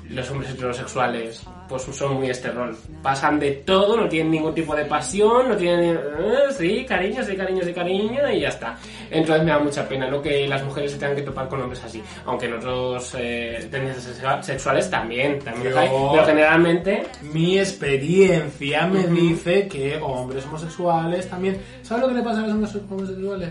[0.08, 2.76] los hombres heterosexuales pues son muy este rol.
[3.02, 5.96] Pasan de todo, no tienen ningún tipo de pasión, no tienen...
[5.96, 8.76] eh, sí, cariño, sí, cariño, sí, cariño, y ya está.
[9.10, 10.22] Entonces me da mucha pena, ¿no?
[10.22, 12.02] Que las mujeres se tengan que topar con hombres así.
[12.26, 15.88] Aunque en otros eh, tendencias sexua- sexuales también, también hay.
[16.12, 17.06] Pero generalmente...
[17.32, 21.60] Mi experiencia me dice que hombres homosexuales también.
[21.82, 23.50] ¿Sabes lo que le pasa a los hombres homosexuales?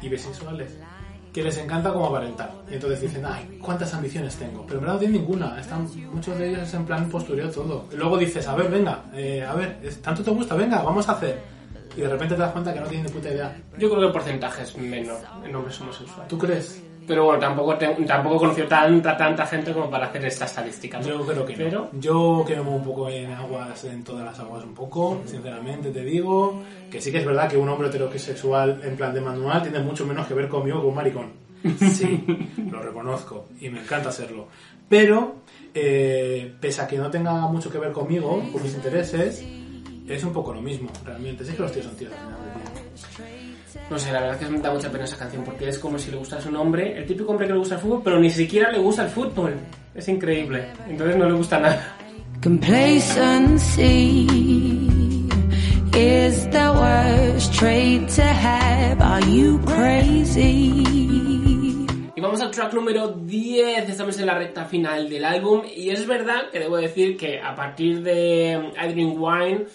[0.00, 0.76] Y bisexuales.
[1.32, 2.52] Que les encanta como aparentar.
[2.70, 4.64] Y entonces dicen, ay, cuántas ambiciones tengo.
[4.66, 5.58] Pero en verdad no tienen ninguna.
[5.58, 7.86] Están, muchos de ellos es en plan postureo todo.
[7.90, 11.12] Y luego dices, a ver, venga, eh, a ver, tanto te gusta, venga, vamos a
[11.12, 11.40] hacer.
[11.96, 13.56] Y de repente te das cuenta que no tienen ni puta idea.
[13.78, 16.28] Yo creo que el porcentaje es menor en hombres homosexuales.
[16.28, 16.82] ¿Tú crees?
[17.04, 21.00] Pero bueno, tampoco, te- tampoco conoció tanta, tanta gente como para hacer esta estadística.
[21.00, 21.06] ¿no?
[21.08, 22.00] Yo creo que Pero, no.
[22.00, 25.90] Yo que me muevo un poco en aguas, en todas las aguas un poco, sinceramente
[25.90, 29.62] te digo, que sí que es verdad que un hombre heterosexual en plan de manual
[29.62, 31.32] tiene mucho menos que ver conmigo que un maricón.
[31.78, 32.24] Sí,
[32.70, 34.46] lo reconozco y me encanta serlo.
[34.88, 35.36] Pero,
[35.74, 39.44] eh, pese a que no tenga mucho que ver conmigo, con mis intereses,
[40.08, 41.44] es un poco lo mismo, realmente.
[41.44, 43.41] Sí que los tíos son tíos al final del día.
[43.90, 45.98] No sé, la verdad es que me da mucha pena esa canción porque es como
[45.98, 48.30] si le gustase un hombre, el típico hombre que le gusta el fútbol, pero ni
[48.30, 49.54] siquiera le gusta el fútbol.
[49.94, 50.64] Es increíble.
[50.88, 51.96] Entonces no le gusta nada.
[52.42, 54.26] Complacency
[55.94, 59.00] is the worst trait to have.
[59.00, 60.82] Are you crazy?
[62.16, 66.06] Y vamos al track número 10, estamos en la recta final del álbum y es
[66.06, 69.66] verdad que debo decir que a partir de I Drink Wine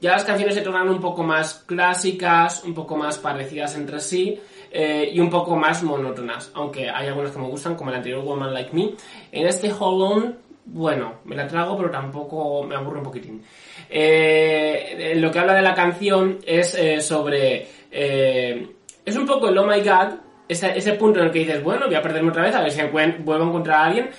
[0.00, 4.38] ya las canciones se tornan un poco más clásicas, un poco más parecidas entre sí
[4.70, 8.22] eh, y un poco más monótonas, aunque hay algunas que me gustan como el anterior
[8.24, 8.90] Woman Like Me.
[9.32, 13.42] En este Hold On, bueno, me la trago pero tampoco me aburre un poquitín.
[13.88, 17.66] Eh, lo que habla de la canción es eh, sobre...
[17.90, 18.72] eh,
[19.04, 20.18] es un poco el Oh My God,
[20.48, 22.72] ese, ese punto en el que dices, bueno, voy a perderme otra vez, a ver
[22.72, 24.10] si vuelvo a encontrar a alguien,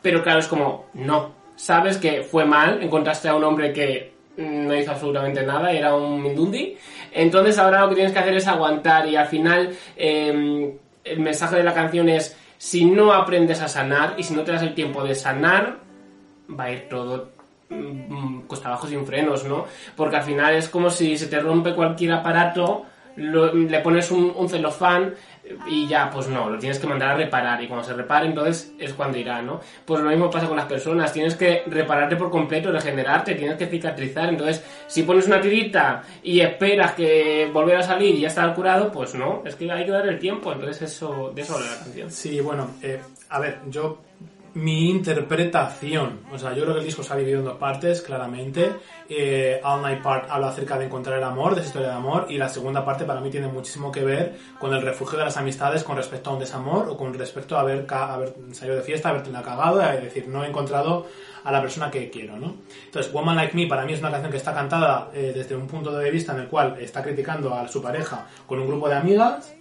[0.00, 4.74] pero claro, es como, no, sabes que fue mal, encontraste a un hombre que no
[4.74, 6.76] hizo absolutamente nada, era un mindundi,
[7.12, 11.56] entonces ahora lo que tienes que hacer es aguantar y al final eh, el mensaje
[11.56, 14.74] de la canción es, si no aprendes a sanar y si no te das el
[14.74, 15.78] tiempo de sanar,
[16.48, 17.30] va a ir todo
[17.68, 19.66] mm, costa abajo sin frenos, ¿no?
[19.96, 22.84] Porque al final es como si se te rompe cualquier aparato,
[23.16, 25.14] le pones un celofán
[25.66, 28.72] y ya, pues no, lo tienes que mandar a reparar y cuando se repare entonces
[28.78, 29.60] es cuando irá, ¿no?
[29.84, 33.66] Pues lo mismo pasa con las personas, tienes que repararte por completo, regenerarte, tienes que
[33.66, 38.54] cicatrizar, entonces si pones una tirita y esperas que volver a salir y ya estar
[38.54, 41.70] curado, pues no, es que hay que dar el tiempo, entonces eso, de eso habla
[41.70, 42.10] la canción.
[42.10, 43.98] Sí, bueno, eh, a ver, yo.
[44.56, 48.00] Mi interpretación, o sea, yo creo que el disco se ha dividido en dos partes,
[48.00, 48.72] claramente.
[49.06, 52.24] Eh, All Night Part habla acerca de encontrar el amor, de esa historia de amor,
[52.30, 55.36] y la segunda parte para mí tiene muchísimo que ver con el refugio de las
[55.36, 59.10] amistades con respecto a un desamor o con respecto a haber, haber salido de fiesta,
[59.10, 61.06] haberte la cagado, es decir, no he encontrado
[61.44, 62.56] a la persona que quiero, ¿no?
[62.86, 65.66] Entonces, Woman Like Me para mí es una canción que está cantada eh, desde un
[65.66, 68.94] punto de vista en el cual está criticando a su pareja con un grupo de
[68.94, 69.54] amigas,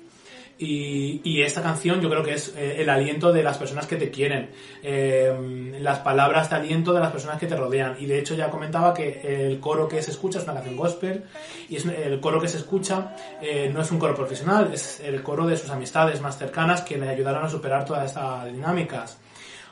[0.57, 4.09] y, esta canción yo creo que es eh, el aliento de las personas que te
[4.09, 4.51] quieren,
[4.81, 7.97] eh, las palabras de aliento de las personas que te rodean.
[7.99, 11.25] Y de hecho ya comentaba que el coro que se escucha es una canción gospel
[11.69, 15.45] y el coro que se escucha eh, no es un coro profesional, es el coro
[15.45, 19.19] de sus amistades más cercanas que le ayudaron a superar todas estas dinámicas.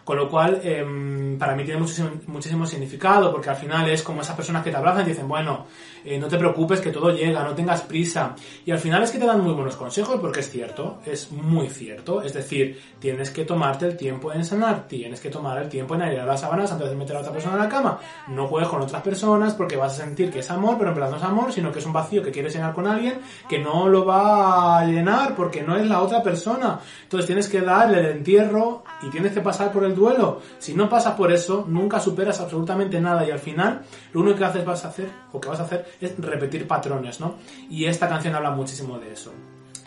[0.03, 4.21] Con lo cual, em, para mí tiene muchísimo, muchísimo significado, porque al final es como
[4.21, 5.65] esas personas que te abrazan y dicen, bueno,
[6.05, 8.35] eh, no te preocupes, que todo llega, no tengas prisa.
[8.65, 11.69] Y al final es que te dan muy buenos consejos, porque es cierto, es muy
[11.69, 12.21] cierto.
[12.21, 16.01] Es decir, tienes que tomarte el tiempo en sanar, tienes que tomar el tiempo en
[16.03, 17.99] airear las sábanas antes de meter a otra persona en la cama.
[18.27, 21.11] No juegues con otras personas porque vas a sentir que es amor, pero en verdad
[21.11, 23.87] no es amor, sino que es un vacío que quieres llenar con alguien que no
[23.87, 26.79] lo va a llenar porque no es la otra persona.
[27.03, 30.41] Entonces tienes que darle el entierro y tienes que pasar por el duelo.
[30.59, 33.81] Si no pasas por eso, nunca superas absolutamente nada y al final
[34.13, 37.19] lo único que haces vas a hacer o que vas a hacer es repetir patrones,
[37.19, 37.35] ¿no?
[37.69, 39.33] Y esta canción habla muchísimo de eso.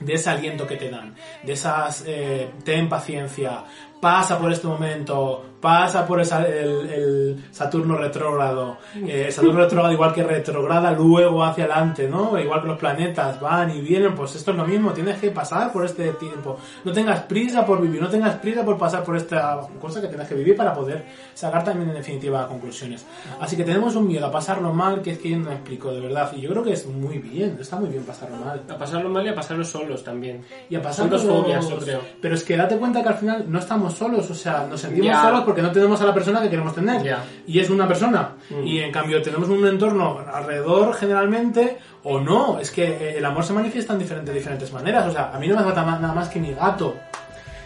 [0.01, 3.65] De ese aliento que te dan, de esas, eh, ten paciencia,
[4.01, 8.77] pasa por este momento, pasa por esa- el, el Saturno retrógrado.
[8.95, 12.39] Eh, Saturno retrógrado igual que retrograda luego hacia adelante, ¿no?
[12.39, 15.73] Igual que los planetas van y vienen, pues esto es lo mismo, tienes que pasar
[15.73, 16.59] por este tiempo.
[16.85, 20.29] No tengas prisa por vivir, no tengas prisa por pasar por esta cosa que tienes
[20.29, 21.05] que vivir para poder
[21.35, 23.05] sacar también en definitiva conclusiones.
[23.41, 26.01] Así que tenemos un miedo a pasarlo mal, que es que yo no explico de
[26.01, 26.31] verdad.
[26.35, 28.63] Y yo creo que es muy bien, está muy bien pasarlo mal.
[28.69, 30.43] A pasarlo mal y a pasarlo solos también.
[30.69, 32.01] Y a pasar Son dos por- fobias, yo creo.
[32.21, 35.07] Pero es que date cuenta que al final no estamos solos, o sea, nos sentimos
[35.07, 35.23] Ya.
[35.23, 37.03] solos porque no tenemos a la persona que queremos tener.
[37.03, 37.25] Ya.
[37.47, 38.33] Y es una persona.
[38.51, 38.67] Mm.
[38.67, 42.61] Y en cambio tenemos un entorno alrededor generalmente, o no.
[42.61, 45.07] Es que eh, el amor se manifiesta en diferentes, diferentes maneras.
[45.07, 46.95] O sea, a mí no me falta nada más que mi gato.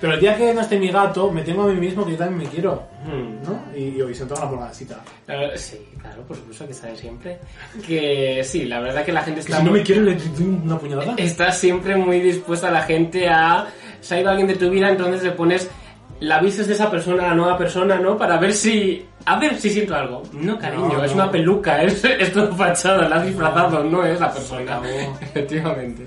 [0.01, 2.18] Pero el día que no esté mi gato, me tengo a mí mismo que yo
[2.18, 2.85] también me quiero.
[3.05, 3.43] Hmm.
[3.47, 3.76] ¿No?
[3.76, 4.70] Y, hoy siento una.
[5.26, 7.39] Claro, sí, claro, por supuesto que sabe siempre.
[7.87, 10.14] Que sí, la verdad que la gente Que está, si no muy- me quiero, le
[10.14, 11.14] doy una puñalada.
[11.18, 13.66] está siempre muy dispuesta la gente a...
[14.01, 15.68] Se ha ido alguien de tu vida, entonces le pones
[16.21, 18.16] la vistes de esa persona la nueva persona, ¿no?
[18.16, 19.07] Para ver si...
[19.25, 20.23] A ver si siento algo.
[20.33, 21.23] No, cariño, No, es no.
[21.23, 24.81] una peluca, es, es todo fachada, la has disfrazado, no es la persona.
[25.21, 26.07] Efectivamente.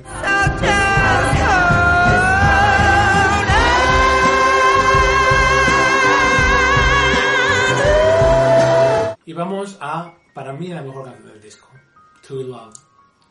[9.26, 11.68] Y vamos a, para mí, la mejor canción del disco.
[12.28, 12.74] Too Love.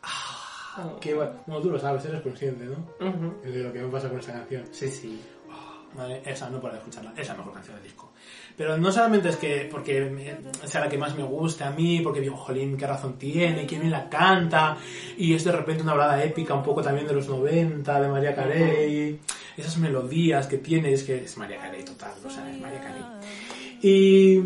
[0.01, 1.33] Ah, qué bueno.
[1.45, 2.75] Bueno, tú lo sabes, eres consciente, ¿no?
[3.43, 4.63] De lo que me pasa con esta canción.
[4.71, 5.21] Sí, sí.
[5.95, 6.21] ¿Vale?
[6.25, 8.11] Esa no puedo escucharla, esa es la mejor canción del disco.
[8.55, 12.01] Pero no solamente es que porque me- sea la que más me guste a mí,
[12.01, 14.77] porque digo, jolín, qué razón tiene, quién la canta,
[15.17, 18.35] y es de repente una balada épica un poco también de los 90, de María
[18.35, 19.19] Carey,
[19.57, 23.03] esas melodías que tiene, es que es María Carey total, o sea, es María Carey.
[23.81, 24.39] Y,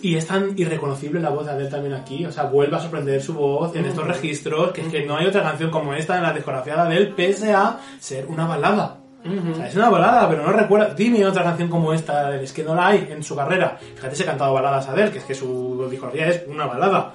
[0.00, 3.20] y es tan irreconocible la voz de Adele también aquí, o sea, vuelve a sorprender
[3.22, 6.22] su voz en estos registros, que es que no hay otra canción como esta en
[6.22, 9.00] la discografía de Adele, pese a ser una balada.
[9.52, 10.94] O sea, es una balada, pero no recuerda.
[10.94, 13.78] Dime otra canción como esta, es que no la hay en su carrera.
[13.96, 17.14] Fíjate si ha cantado baladas Adele, que es que su discografía es una balada.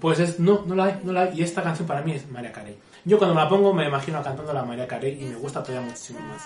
[0.00, 1.38] Pues es, no, no la hay, no la hay.
[1.38, 2.76] Y esta canción para mí es María Carey.
[3.04, 5.88] Yo cuando me la pongo me imagino cantando la María Carey y me gusta todavía
[5.88, 6.42] muchísimo más.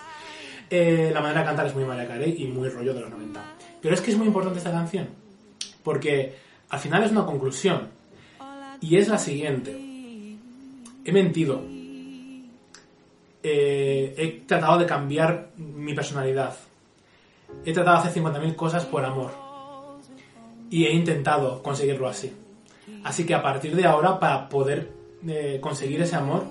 [0.70, 3.40] Eh, la manera de cantar es muy María Carey y muy rollo de los 90.
[3.80, 5.08] Pero es que es muy importante esta canción,
[5.82, 6.36] porque
[6.70, 7.88] al final es una conclusión,
[8.80, 9.78] y es la siguiente.
[11.04, 11.62] He mentido.
[13.46, 16.56] Eh, he tratado de cambiar mi personalidad.
[17.66, 19.32] He tratado de hacer 50.000 cosas por amor.
[20.70, 22.34] Y he intentado conseguirlo así.
[23.04, 24.90] Así que a partir de ahora, para poder
[25.28, 26.44] eh, conseguir ese amor,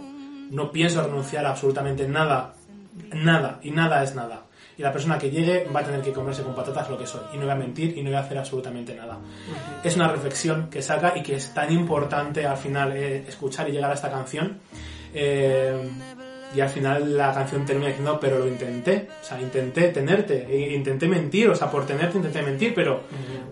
[0.52, 2.54] no pienso renunciar a absolutamente nada.
[3.12, 3.60] Nada.
[3.64, 4.44] Y nada es nada.
[4.78, 7.22] Y la persona que llegue va a tener que comerse con patatas lo que soy.
[7.34, 9.18] Y no voy a mentir y no voy a hacer absolutamente nada.
[9.84, 13.72] Es una reflexión que saca y que es tan importante al final eh, escuchar y
[13.72, 14.60] llegar a esta canción.
[15.12, 15.89] Eh,
[16.56, 19.08] y al final la canción termina diciendo, pero lo intenté.
[19.22, 20.45] O sea, intenté tenerte.
[20.47, 21.49] e Intenté mentir.
[21.49, 22.74] O sea, por tenerte intenté mentir.
[22.76, 23.01] Pero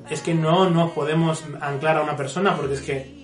[0.09, 3.21] es que no nos podemos anclar a una persona porque es que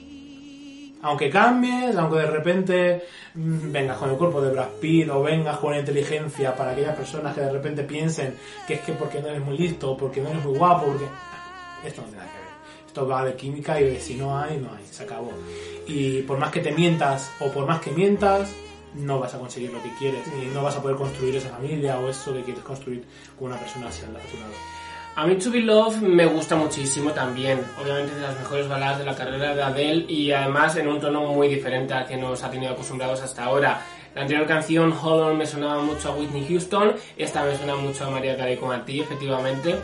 [1.01, 3.03] aunque cambies, aunque de repente
[3.35, 6.95] mm, vengas con el cuerpo de Brad Pitt o vengas con la inteligencia para aquellas
[6.95, 8.35] personas que de repente piensen
[8.67, 11.05] que es que porque no eres muy listo, porque no eres muy guapo, porque...
[11.85, 12.87] Esto no tiene nada que ver.
[12.87, 14.83] Esto va de química y de si no hay, no hay.
[14.89, 15.31] Se acabó.
[15.85, 18.51] Y por más que te mientas o por más que mientas,
[18.95, 21.99] no vas a conseguir lo que quieres y no vas a poder construir esa familia
[21.99, 23.03] o eso que quieres construir
[23.37, 24.25] con una persona así al lado.
[25.15, 27.59] A mí To Be Love me gusta muchísimo también.
[27.81, 31.21] Obviamente de las mejores baladas de la carrera de Adele y además en un tono
[31.33, 33.81] muy diferente al que nos ha tenido acostumbrados hasta ahora.
[34.17, 36.95] La anterior canción, Hold me sonaba mucho a Whitney Houston.
[37.17, 39.75] Esta me suena mucho a María Carey como a ti, efectivamente.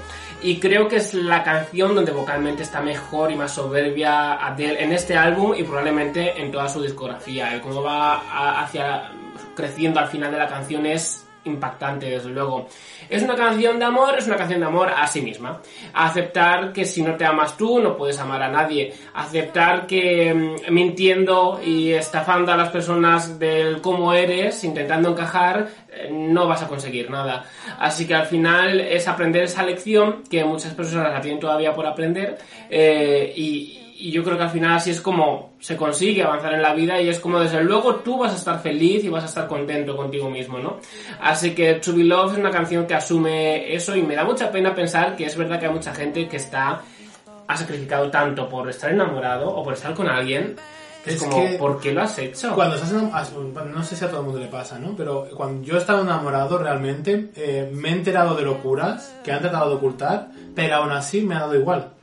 [0.41, 4.91] Y creo que es la canción donde vocalmente está mejor y más soberbia Adele en
[4.91, 7.53] este álbum y probablemente en toda su discografía.
[7.53, 9.11] El cómo va hacia
[9.55, 12.67] creciendo al final de la canción es impactante, desde luego.
[13.09, 15.61] Es una canción de amor, es una canción de amor a sí misma.
[15.93, 18.93] Aceptar que si no te amas tú, no puedes amar a nadie.
[19.13, 26.09] Aceptar que mm, mintiendo y estafando a las personas del cómo eres, intentando encajar, eh,
[26.11, 27.45] no vas a conseguir nada.
[27.79, 31.85] Así que al final es aprender esa lección que muchas personas la tienen todavía por
[31.85, 32.37] aprender
[32.69, 36.61] eh, y, y yo creo que al final así es como se consigue avanzar en
[36.61, 39.27] la vida y es como desde luego tú vas a estar feliz y vas a
[39.27, 40.79] estar contento contigo mismo, ¿no?
[41.21, 44.51] Así que To Be Love es una canción que asume eso y me da mucha
[44.51, 46.81] pena pensar que es verdad que hay mucha gente que está
[47.47, 50.57] ha sacrificado tanto por estar enamorado o por estar con alguien
[51.05, 52.53] es, Es como que ¿por qué lo has hecho?
[52.55, 54.97] Cuando estás enamorado, no sé si a todo el mundo le pasa, ¿no?
[54.97, 59.39] Pero cuando yo he estado enamorado realmente, eh, me he enterado de locuras que han
[59.39, 61.93] tratado de ocultar, pero aún así me ha dado igual.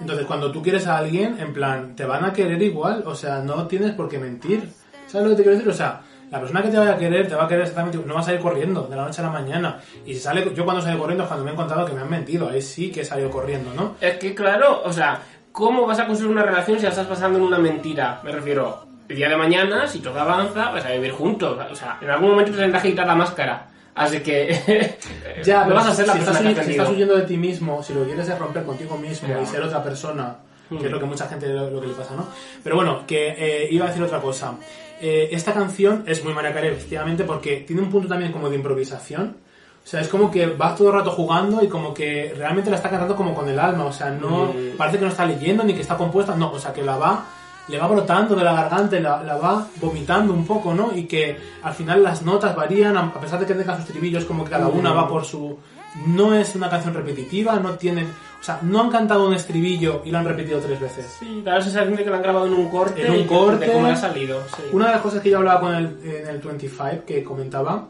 [0.00, 3.40] Entonces, cuando tú quieres a alguien, en plan, te van a querer igual, o sea,
[3.40, 4.68] no tienes por qué mentir.
[5.06, 5.70] ¿Sabes lo que te quiero decir?
[5.70, 8.14] O sea, la persona que te vaya a querer, te va a querer exactamente, no
[8.14, 9.80] vas a ir corriendo de la noche a la mañana.
[10.06, 12.10] Y si sale, yo cuando salgo corriendo es cuando me he encontrado que me han
[12.10, 13.96] mentido, ahí sí que he salido corriendo, ¿no?
[14.00, 17.38] Es que claro, o sea, ¿cómo vas a construir una relación si la estás pasando
[17.38, 18.20] en una mentira?
[18.22, 21.58] Me refiero, el día de mañana, si todo avanza, vas a vivir juntos.
[21.68, 23.66] O sea, en algún momento te tendrás que quitar la máscara.
[23.94, 24.96] Así que
[25.44, 27.36] Ya, no vas a ser la si, persona estás, que si estás huyendo de ti
[27.36, 30.36] mismo, si lo quieres es romper contigo mismo y ser otra persona,
[30.68, 30.84] que Hmm.
[30.84, 32.26] es lo que mucha gente lo, lo que le pasa, ¿no?
[32.62, 34.54] Pero bueno, que eh, iba a decir otra cosa.
[35.00, 38.54] Eh, esta canción es muy María Carey, efectivamente, porque tiene un punto también como de
[38.56, 39.36] improvisación.
[39.84, 42.76] O sea, es como que vas todo el rato jugando y como que realmente la
[42.76, 43.86] está cantando como con el alma.
[43.86, 44.76] O sea, no Mm.
[44.76, 46.36] parece que no está leyendo ni que está compuesta.
[46.36, 47.24] No, o sea, que la va
[47.68, 50.90] le va brotando de la garganta y la, la va vomitando un poco, ¿no?
[50.94, 54.44] Y que al final las notas varían, a pesar de que tengan sus estribillos, como
[54.44, 55.58] que cada una va por su...
[56.06, 58.06] No es una canción repetitiva, no tienen...
[58.40, 61.16] O sea, no han cantado un estribillo y lo han repetido tres veces.
[61.18, 63.06] Sí, da la sensación de que lo han grabado en un corte.
[63.06, 63.66] En un corte.
[63.66, 64.40] De cómo ha salido.
[64.56, 64.62] sí.
[64.72, 67.88] Una de las cosas que yo hablaba con el, en el 25 que comentaba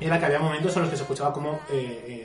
[0.00, 2.23] era que había momentos en los que se escuchaba como eh, eh,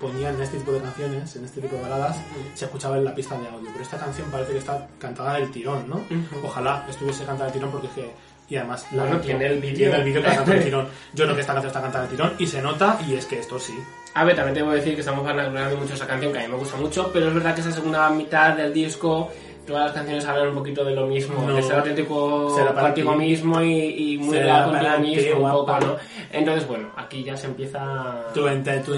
[0.00, 2.16] ponían en este tipo de canciones, en este tipo de baladas,
[2.54, 3.68] se escuchaba en la pista de audio.
[3.70, 6.00] Pero esta canción parece que está cantada del tirón, ¿no?
[6.42, 8.10] Ojalá estuviese cantada del tirón porque es que...
[8.48, 9.76] Y además, la Bueno, tiene el vídeo.
[9.76, 10.88] tiene el vídeo que está cantada del tirón.
[11.14, 13.38] Yo creo que esta canción está cantada del tirón y se nota y es que
[13.38, 13.78] esto sí.
[14.14, 16.40] A ver, también te voy a decir que estamos hablando mucho de esa canción, que
[16.40, 19.30] a mí me gusta mucho, pero es verdad que esa segunda mitad del disco
[19.66, 21.54] todas las canciones hablan un poquito de lo mismo, No.
[21.54, 22.54] de ser auténtico
[22.86, 23.18] contigo ti.
[23.18, 25.96] mismo y, y muy real contigo ti, mismo un poco, ¿no?
[26.32, 28.94] Entonces, bueno, aquí ya se empieza Tú, ente, tú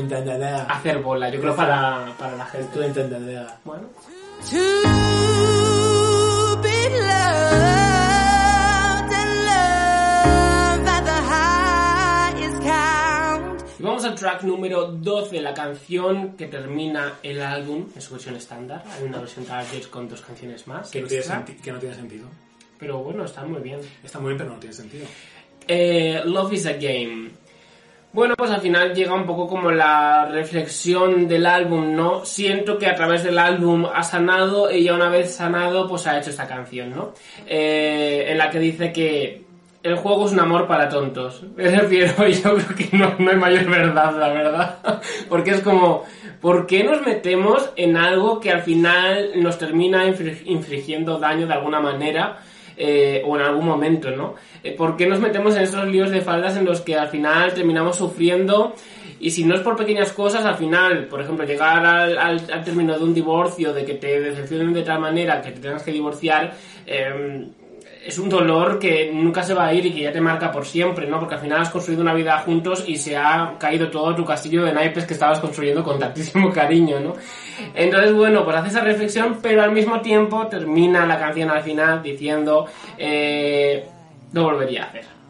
[0.54, 2.68] a hacer bola, yo creo, para, para la gente.
[2.74, 3.54] Tú entenderás.
[3.64, 3.88] Bueno,
[14.14, 18.82] track número 12, la canción que termina el álbum en su versión estándar.
[18.96, 20.90] Hay una versión Target con dos canciones más.
[20.90, 22.26] Que no, tiene extra, senti- que no tiene sentido.
[22.78, 23.80] pero bueno, está muy bien.
[24.04, 25.06] Está muy bien, pero no tiene sentido.
[25.68, 27.30] Eh, Love is a Game.
[28.14, 32.26] Bueno, pues al final llega un poco como la reflexión del álbum, ¿no?
[32.26, 36.18] Siento que a través del álbum ha sanado y ya una vez sanado, pues ha
[36.18, 37.14] hecho esta canción, ¿no?
[37.46, 39.41] Eh, en la que dice que
[39.83, 41.43] el juego es un amor para tontos.
[41.57, 44.78] Refiero, y yo creo que no, no hay mayor verdad, la verdad.
[45.28, 46.05] Porque es como,
[46.41, 50.05] ¿por qué nos metemos en algo que al final nos termina
[50.45, 52.39] infligiendo daño de alguna manera?
[52.74, 54.35] eh, o en algún momento, ¿no?
[54.64, 57.53] Eh, ¿Por qué nos metemos en estos líos de faldas en los que al final
[57.53, 58.74] terminamos sufriendo?
[59.20, 62.64] Y si no es por pequeñas cosas, al final, por ejemplo, llegar al, al- al
[62.64, 65.93] término de un divorcio, de que te decepcionen de tal manera que te tengas que
[65.93, 66.55] divorciar,
[66.87, 67.47] eh,
[68.05, 70.66] es un dolor que nunca se va a ir y que ya te marca por
[70.66, 71.18] siempre, ¿no?
[71.18, 74.64] Porque al final has construido una vida juntos y se ha caído todo tu castillo
[74.64, 77.14] de naipes que estabas construyendo con tantísimo cariño, ¿no?
[77.74, 82.03] Entonces, bueno, pues hace esa reflexión, pero al mismo tiempo termina la canción al final
[82.03, 82.66] diciendo,
[82.98, 83.86] eh,
[84.32, 85.21] lo volvería a hacer.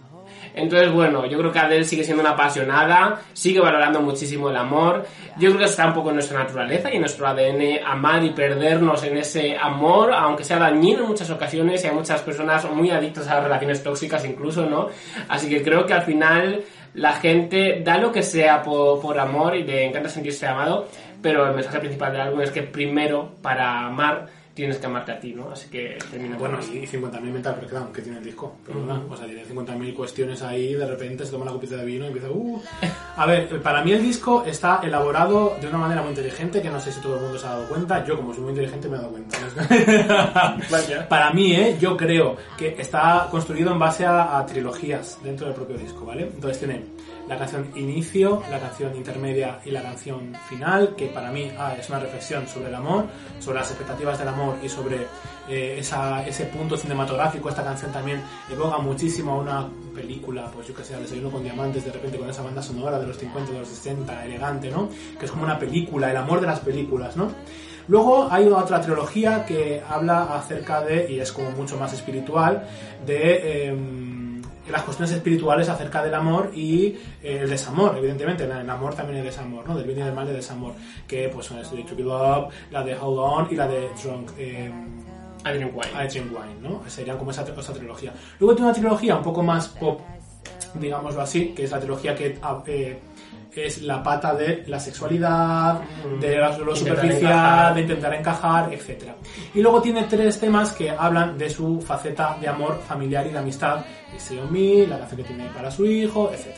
[0.55, 5.07] Entonces, bueno, yo creo que Adele sigue siendo una apasionada, sigue valorando muchísimo el amor.
[5.39, 8.31] Yo creo que está un poco en nuestra naturaleza y en nuestro ADN amar y
[8.31, 12.91] perdernos en ese amor, aunque sea dañino en muchas ocasiones y hay muchas personas muy
[12.91, 14.89] adictas a las relaciones tóxicas incluso, ¿no?
[15.29, 16.63] Así que creo que al final
[16.95, 20.89] la gente da lo que sea por, por amor y le encanta sentirse amado,
[21.23, 25.21] pero el mensaje principal del álbum es que primero, para amar, tienes que amarte a
[25.21, 25.51] ti, ¿no?
[25.51, 28.57] Así que termina Bueno, con y 50.000 mental breakdown que tiene el disco.
[28.67, 29.01] Perdona.
[29.09, 32.09] O sea, tiene 50.000 cuestiones ahí, de repente se toma la copita de vino y
[32.09, 32.31] empieza...
[32.31, 32.61] Uh.
[33.17, 36.81] A ver, para mí el disco está elaborado de una manera muy inteligente, que no
[36.81, 38.05] sé si todo el mundo se ha dado cuenta.
[38.05, 39.39] Yo, como soy muy inteligente, me he dado cuenta.
[41.09, 41.77] Para mí, ¿eh?
[41.81, 46.25] Yo creo que está construido en base a, a trilogías dentro del propio disco, ¿vale?
[46.25, 46.83] Entonces tiene
[47.33, 51.89] la canción inicio, la canción intermedia y la canción final, que para mí ah, es
[51.89, 53.07] una reflexión sobre el amor,
[53.41, 55.07] sobre las expectativas del amor y sobre
[55.49, 57.49] eh, esa, ese punto cinematográfico.
[57.49, 58.21] Esta canción también
[58.51, 62.29] evoca muchísimo a una película, pues yo que sé, Desayuno con Diamantes, de repente con
[62.29, 64.89] esa banda sonora de los 50, de los 60, elegante, ¿no?
[65.19, 67.31] Que es como una película, el amor de las películas, ¿no?
[67.89, 72.67] Luego hay otra trilogía que habla acerca de, y es como mucho más espiritual,
[73.05, 74.12] de em,
[74.73, 76.87] las cuestiones espirituales acerca del amor y
[77.23, 79.77] eh, el desamor, evidentemente, el amor también es desamor, ¿no?
[79.77, 80.73] Del bien y del mal del desamor,
[81.07, 84.31] que pues son de To Be Love, la de Hold On y la de Drunk.
[84.39, 85.03] em,
[85.45, 86.05] I Drink Wine.
[86.05, 86.83] I Drink Wine, ¿no?
[86.89, 88.13] Serían como esa, esa trilogía.
[88.39, 90.01] Luego tiene una trilogía un poco más pop,
[90.75, 92.63] digámoslo así, que es la trilogía que ah,
[93.55, 95.81] es la pata de la sexualidad,
[96.21, 99.11] de la- lo superficial, de intentar encajar, etc.
[99.55, 103.39] Y luego tiene tres temas que hablan de su faceta de amor familiar y de
[103.39, 103.85] amistad,
[104.17, 106.55] Stay on Me, la canción que tiene para su hijo, etc.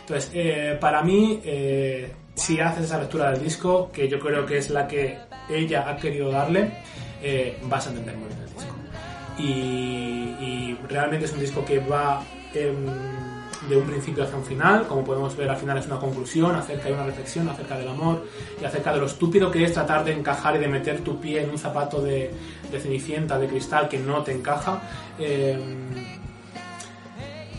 [0.00, 4.58] Entonces, eh, para mí, eh, si haces esa lectura del disco, que yo creo que
[4.58, 5.18] es la que
[5.48, 6.70] ella ha querido darle,
[7.22, 8.74] eh, vas a entender muy bien el disco.
[9.38, 9.42] Y,
[10.44, 12.22] y realmente es un disco que va
[12.54, 12.86] em,
[13.68, 16.86] de un principio hacia un final, como podemos ver al final es una conclusión, acerca
[16.86, 18.24] de una reflexión acerca del amor
[18.60, 21.42] y acerca de lo estúpido que es tratar de encajar y de meter tu pie
[21.42, 22.32] en un zapato de,
[22.70, 24.80] de cenicienta, de cristal que no te encaja.
[25.18, 26.16] Em,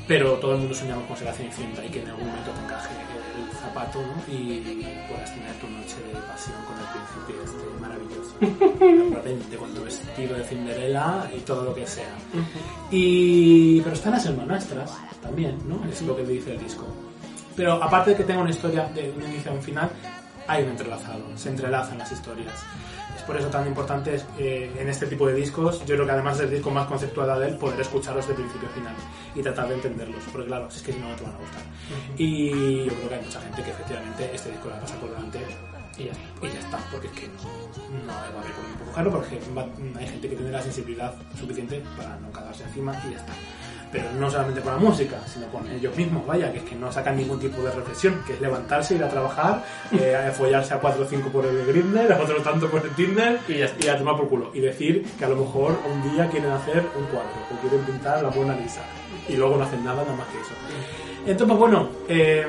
[0.07, 2.63] pero todo el mundo soñamos con ser la cenicienta y que en algún momento te
[2.63, 2.89] encaje
[3.37, 4.33] el zapato ¿no?
[4.33, 7.96] y puedas tener tu noche de pasión con el príncipe este maravilloso.
[8.39, 12.13] De repente, cuando vestido de Cinderella y todo lo que sea.
[12.91, 13.81] Y...
[13.81, 15.83] Pero están las hermanastras también, ¿no?
[15.89, 16.85] Es lo que dice el disco.
[17.55, 19.89] Pero aparte de que tenga una historia de un inicio a un final,
[20.47, 22.53] hay un entrelazado, se entrelazan las historias.
[23.15, 26.11] Es por eso tan importante es, eh, en este tipo de discos, yo creo que
[26.11, 28.95] además del disco más conceptual de él, poder escucharlos de principio a final
[29.35, 31.37] y tratar de entenderlos, porque claro, si es que si no, no te van a
[31.37, 31.63] gustar.
[32.15, 35.39] Y yo creo que hay mucha gente que efectivamente este disco la pasa por delante
[35.97, 39.39] y ya, y ya está, porque es que no va a haber por empujarlo, porque
[39.57, 39.67] va-
[39.99, 43.33] hay gente que tiene la sensibilidad suficiente para no cagarse encima y ya está.
[43.89, 46.91] Pero no solamente con la música, sino con ellos mismos, vaya, que es que no
[46.91, 51.03] sacan ningún tipo de reflexión, que es levantarse, ir a trabajar, eh, follarse a 4
[51.03, 53.85] o 5 por el Grindr, a otro tanto por el Tinder Y ya está.
[53.85, 54.51] y a tomar por culo.
[54.53, 58.21] Y decir que a lo mejor un día quieren hacer un cuadro o quieren pintar
[58.21, 58.81] la buena lisa
[59.29, 60.51] y luego no hacen nada, nada más que eso.
[61.25, 62.45] Entonces, pues bueno, eh,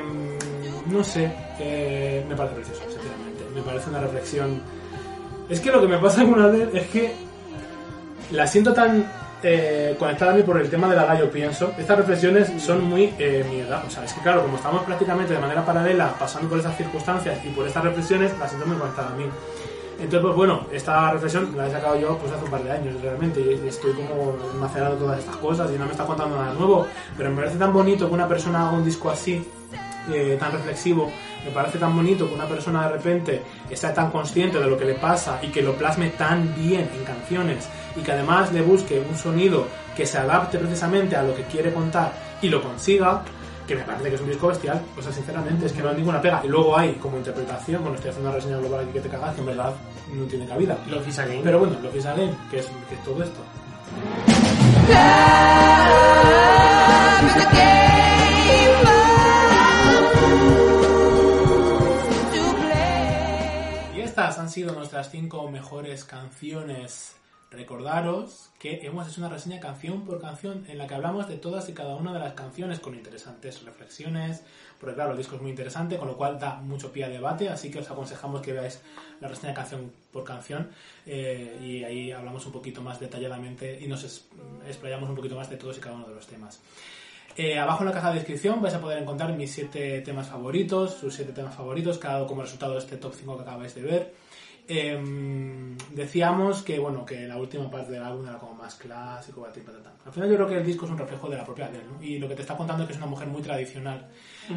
[0.87, 2.81] no sé, eh, me parece precioso.
[3.59, 4.61] Me parece una reflexión.
[5.49, 7.13] Es que lo que me pasa con Adele es que
[8.31, 9.05] la siento tan
[9.43, 11.73] eh, conectada a mí por el tema de la edad, yo pienso.
[11.77, 13.83] Estas reflexiones son muy eh, mi edad.
[13.85, 17.37] O sea, es que claro, como estamos prácticamente de manera paralela pasando por estas circunstancias
[17.45, 19.25] y por estas reflexiones, la siento muy conectada a mí.
[19.99, 23.01] Entonces, pues bueno, esta reflexión la he sacado yo pues hace un par de años
[23.01, 26.87] realmente y estoy como almacenando todas estas cosas y no me está contando nada nuevo,
[27.17, 29.45] pero me parece tan bonito que una persona haga un disco así,
[30.09, 31.11] eh, tan reflexivo,
[31.45, 34.85] me parece tan bonito que una persona de repente esté tan consciente de lo que
[34.85, 38.99] le pasa y que lo plasme tan bien en canciones y que además le busque
[38.99, 42.11] un sonido que se adapte precisamente a lo que quiere contar
[42.41, 43.23] y lo consiga,
[43.67, 45.97] que me parece que es un disco bestial, o sea, sinceramente, es que no hay
[45.97, 46.41] ninguna pega.
[46.43, 49.35] Y luego hay como interpretación, bueno, estoy haciendo una reseña global aquí que te cagas,
[49.35, 49.73] que en verdad
[50.11, 50.77] no tiene cabida.
[50.87, 51.41] Lo Is Again.
[51.43, 53.39] Pero bueno, lo que sale, que es, que es todo esto.
[64.29, 67.15] Estas han sido nuestras cinco mejores canciones.
[67.49, 71.67] Recordaros que hemos hecho una reseña canción por canción en la que hablamos de todas
[71.67, 74.43] y cada una de las canciones con interesantes reflexiones,
[74.79, 77.49] porque claro, el disco es muy interesante, con lo cual da mucho pie a debate,
[77.49, 78.81] así que os aconsejamos que veáis
[79.19, 80.69] la reseña canción por canción
[81.07, 84.03] eh, y ahí hablamos un poquito más detalladamente y nos
[84.67, 86.61] explayamos un poquito más de todos y cada uno de los temas.
[87.41, 90.95] Eh, abajo en la caja de descripción vais a poder encontrar mis siete temas favoritos,
[90.95, 94.13] sus siete temas favoritos, cada uno como resultado este top 5 que acabáis de ver.
[94.67, 99.45] Em, decíamos que bueno que la última parte del álbum era como más clásico.
[100.05, 102.03] Al final yo creo que el disco es un reflejo de la propia Adele, ¿no?
[102.03, 104.07] Y lo que te está contando es que es una mujer muy tradicional,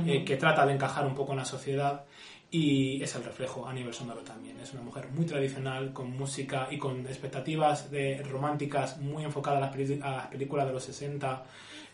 [0.06, 2.04] eh, que trata de encajar un poco en la sociedad
[2.50, 4.60] y es el reflejo a nivel sonoro también.
[4.60, 9.66] Es una mujer muy tradicional, con música y con expectativas de románticas muy enfocadas a
[9.66, 11.42] las, peli- a las películas de los 60,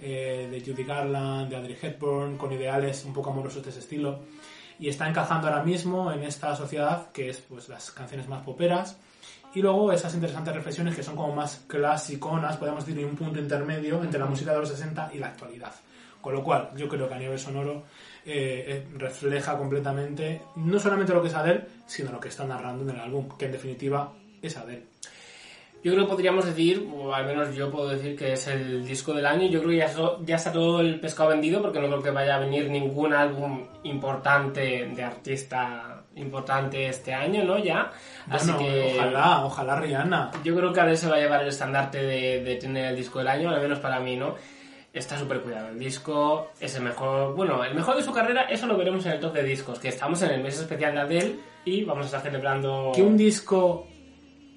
[0.00, 4.20] eh, de Judy Garland, de Audrey Hepburn, con ideales un poco amorosos de ese estilo.
[4.78, 8.96] Y está encajando ahora mismo en esta sociedad que es pues las canciones más poperas.
[9.54, 13.40] Y luego esas interesantes reflexiones que son como más clasiconas, podemos decir, y un punto
[13.40, 15.72] intermedio entre la música de los 60 y la actualidad.
[16.20, 17.84] Con lo cual, yo creo que a nivel sonoro
[18.24, 22.84] eh, eh, refleja completamente no solamente lo que es Adele, sino lo que está narrando
[22.84, 24.87] en el álbum, que en definitiva es Adele.
[25.84, 29.12] Yo creo que podríamos decir, o al menos yo puedo decir que es el disco
[29.14, 29.46] del año.
[29.48, 32.10] Yo creo que ya, so- ya está todo el pescado vendido porque no creo que
[32.10, 37.58] vaya a venir ningún álbum importante de artista importante este año, ¿no?
[37.58, 37.92] Ya.
[38.28, 40.30] Así Bueno, que ojalá, ojalá Rihanna.
[40.42, 43.20] yo creo que Adele se va a llevar el estandarte de, de tener el disco
[43.20, 44.34] del año, al menos para mí, ¿no?
[44.92, 48.66] Está súper cuidado el disco, es el mejor, bueno, el mejor de su carrera, eso
[48.66, 51.36] lo veremos en el top de discos, que estamos en el mes especial de Adele
[51.64, 52.90] y vamos a estar celebrando...
[52.94, 53.86] Que un disco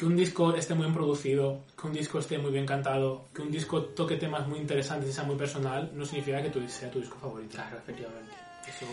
[0.02, 3.44] que un disco esté muy bien producido, que un disco esté muy bien cantado, que
[3.44, 6.90] un disco toque temas muy interesantes y sea muy personal, no significa que tu, sea
[6.90, 7.52] tu disco favorito.
[7.54, 8.32] Claro, efectivamente.
[8.68, 8.88] Eso...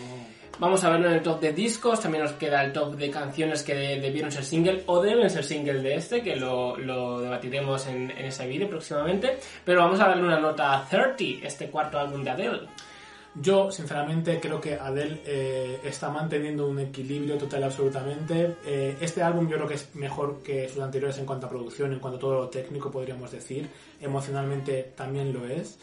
[0.59, 3.63] Vamos a verlo en el top de discos, también nos queda el top de canciones
[3.63, 7.87] que de- debieron ser single o deben ser single de este, que lo, lo debatiremos
[7.87, 9.39] en, en ese vídeo próximamente.
[9.65, 12.61] Pero vamos a darle una nota a 30, este cuarto álbum de Adele.
[13.41, 18.57] Yo, sinceramente, creo que Adele eh, está manteniendo un equilibrio total absolutamente.
[18.65, 21.93] Eh, este álbum yo creo que es mejor que sus anteriores en cuanto a producción,
[21.93, 23.69] en cuanto a todo lo técnico, podríamos decir.
[24.01, 25.79] Emocionalmente también lo es.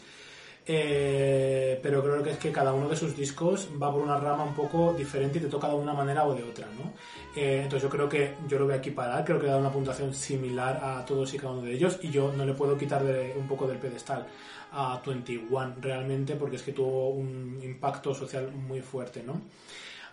[0.69, 4.43] Eh, pero creo que es que cada uno de sus discos va por una rama
[4.43, 6.91] un poco diferente y te toca de una manera o de otra, ¿no?
[7.35, 10.13] Eh, entonces yo creo que yo lo voy a equiparar, creo que da una puntuación
[10.13, 13.01] similar a todos y cada uno de ellos y yo no le puedo quitar
[13.37, 14.27] un poco del pedestal
[14.73, 19.41] a 21 realmente porque es que tuvo un impacto social muy fuerte, ¿no?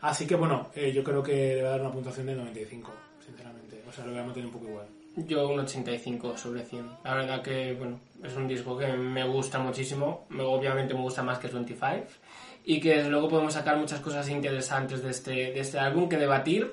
[0.02, 2.92] Así que bueno, eh, yo creo que le voy a dar una puntuación de 95,
[3.24, 3.82] sinceramente.
[3.88, 4.86] O sea, lo voy a mantener un poco igual.
[5.16, 6.86] Yo un 85 sobre 100.
[7.04, 10.26] La verdad que, bueno, es un disco que me gusta muchísimo.
[10.30, 12.06] Me- obviamente me gusta más que 25.
[12.64, 16.16] Y que desde luego podemos sacar muchas cosas interesantes de este, de este álbum que
[16.16, 16.72] debatir.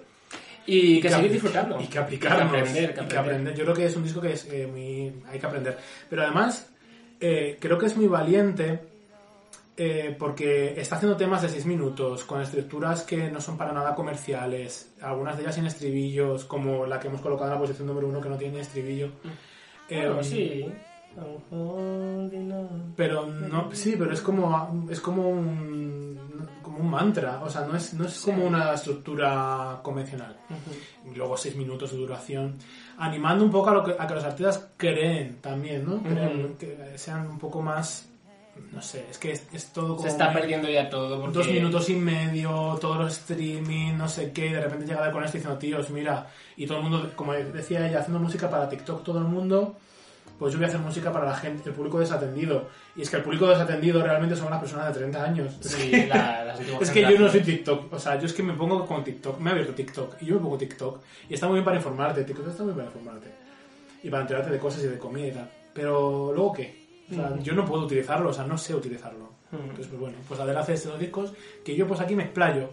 [0.66, 1.80] Y, que, seguir disfrutando.
[1.82, 2.46] Y que aplicarnos.
[2.48, 3.20] Y que aprender, que y que aprender.
[3.20, 3.56] aprender.
[3.56, 5.14] Yo creo que es un disco que es eh, muy...
[5.30, 5.78] hay que aprender.
[6.10, 6.72] Pero además,
[7.20, 8.80] eh, creo que es muy valiente
[9.84, 13.96] eh, porque está haciendo temas de 6 minutos, con estructuras que no son para nada
[13.96, 18.08] comerciales, algunas de ellas sin estribillos, como la que hemos colocado en la posición número
[18.08, 19.10] uno que no tiene estribillo.
[19.90, 20.66] Bueno, Eh, sí.
[22.96, 26.20] Pero no, sí, pero es como es como un
[26.62, 30.38] como un mantra, o sea, no es no es como una estructura convencional.
[31.12, 32.56] Y luego seis minutos de duración,
[32.98, 36.02] animando un poco a, lo que, a que los artistas creen también, ¿no?
[36.02, 36.58] Creen Ujú.
[36.58, 38.08] que sean un poco más,
[38.72, 41.20] no sé, es que es, es todo como Se está perdiendo ya todo.
[41.20, 41.38] Porque...
[41.38, 45.24] dos minutos y medio, todos los streaming, no sé qué, y de repente llega con
[45.24, 49.04] esto diciendo, tíos, mira, y todo el mundo, como decía ella, haciendo música para TikTok
[49.04, 49.78] todo el mundo,
[50.40, 52.68] pues yo voy a hacer música para la gente, el público desatendido.
[52.96, 55.54] Y es que el público desatendido realmente son las personas de 30 años.
[55.62, 57.42] Sí, la- las Es que yo no soy.
[57.42, 60.26] TikTok, o sea, yo es que me pongo con TikTok, me he abierto TikTok y
[60.26, 61.00] yo me pongo TikTok
[61.30, 63.28] y está muy bien para informarte, TikTok está muy bien para informarte
[64.04, 65.50] y para enterarte de cosas y de comida y tal.
[65.76, 66.81] pero luego qué?
[67.12, 69.30] O sea, yo no puedo utilizarlo, o sea, no sé utilizarlo.
[69.52, 71.34] Entonces, pues bueno, pues Adele hace estos discos
[71.66, 72.70] que yo pues aquí me explayo.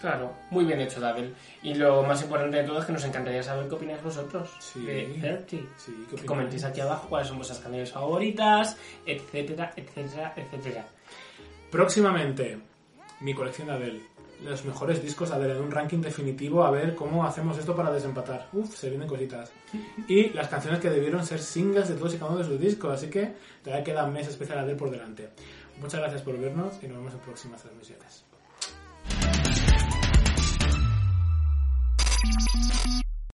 [0.00, 1.32] Claro, muy bien hecho, Dabel.
[1.62, 4.84] Y lo más importante de todo es que nos encantaría saber qué opináis vosotros Sí.
[4.84, 5.48] de 30.
[5.78, 8.76] Sí, ¿qué que comentéis aquí abajo cuáles son vuestras canciones favoritas,
[9.06, 10.86] etcétera, etcétera, etcétera.
[11.70, 12.58] Próximamente,
[13.20, 14.00] mi colección de Adele
[14.44, 17.92] los mejores discos, a ver, en un ranking definitivo, a ver cómo hacemos esto para
[17.92, 18.48] desempatar.
[18.52, 19.52] Uf, se vienen cositas.
[20.08, 22.92] Y las canciones que debieron ser singles de todos y cada uno de sus discos,
[22.92, 25.30] así que todavía queda un mes especial a ver por delante.
[25.80, 28.24] Muchas gracias por vernos y nos vemos en próximas transmisiones.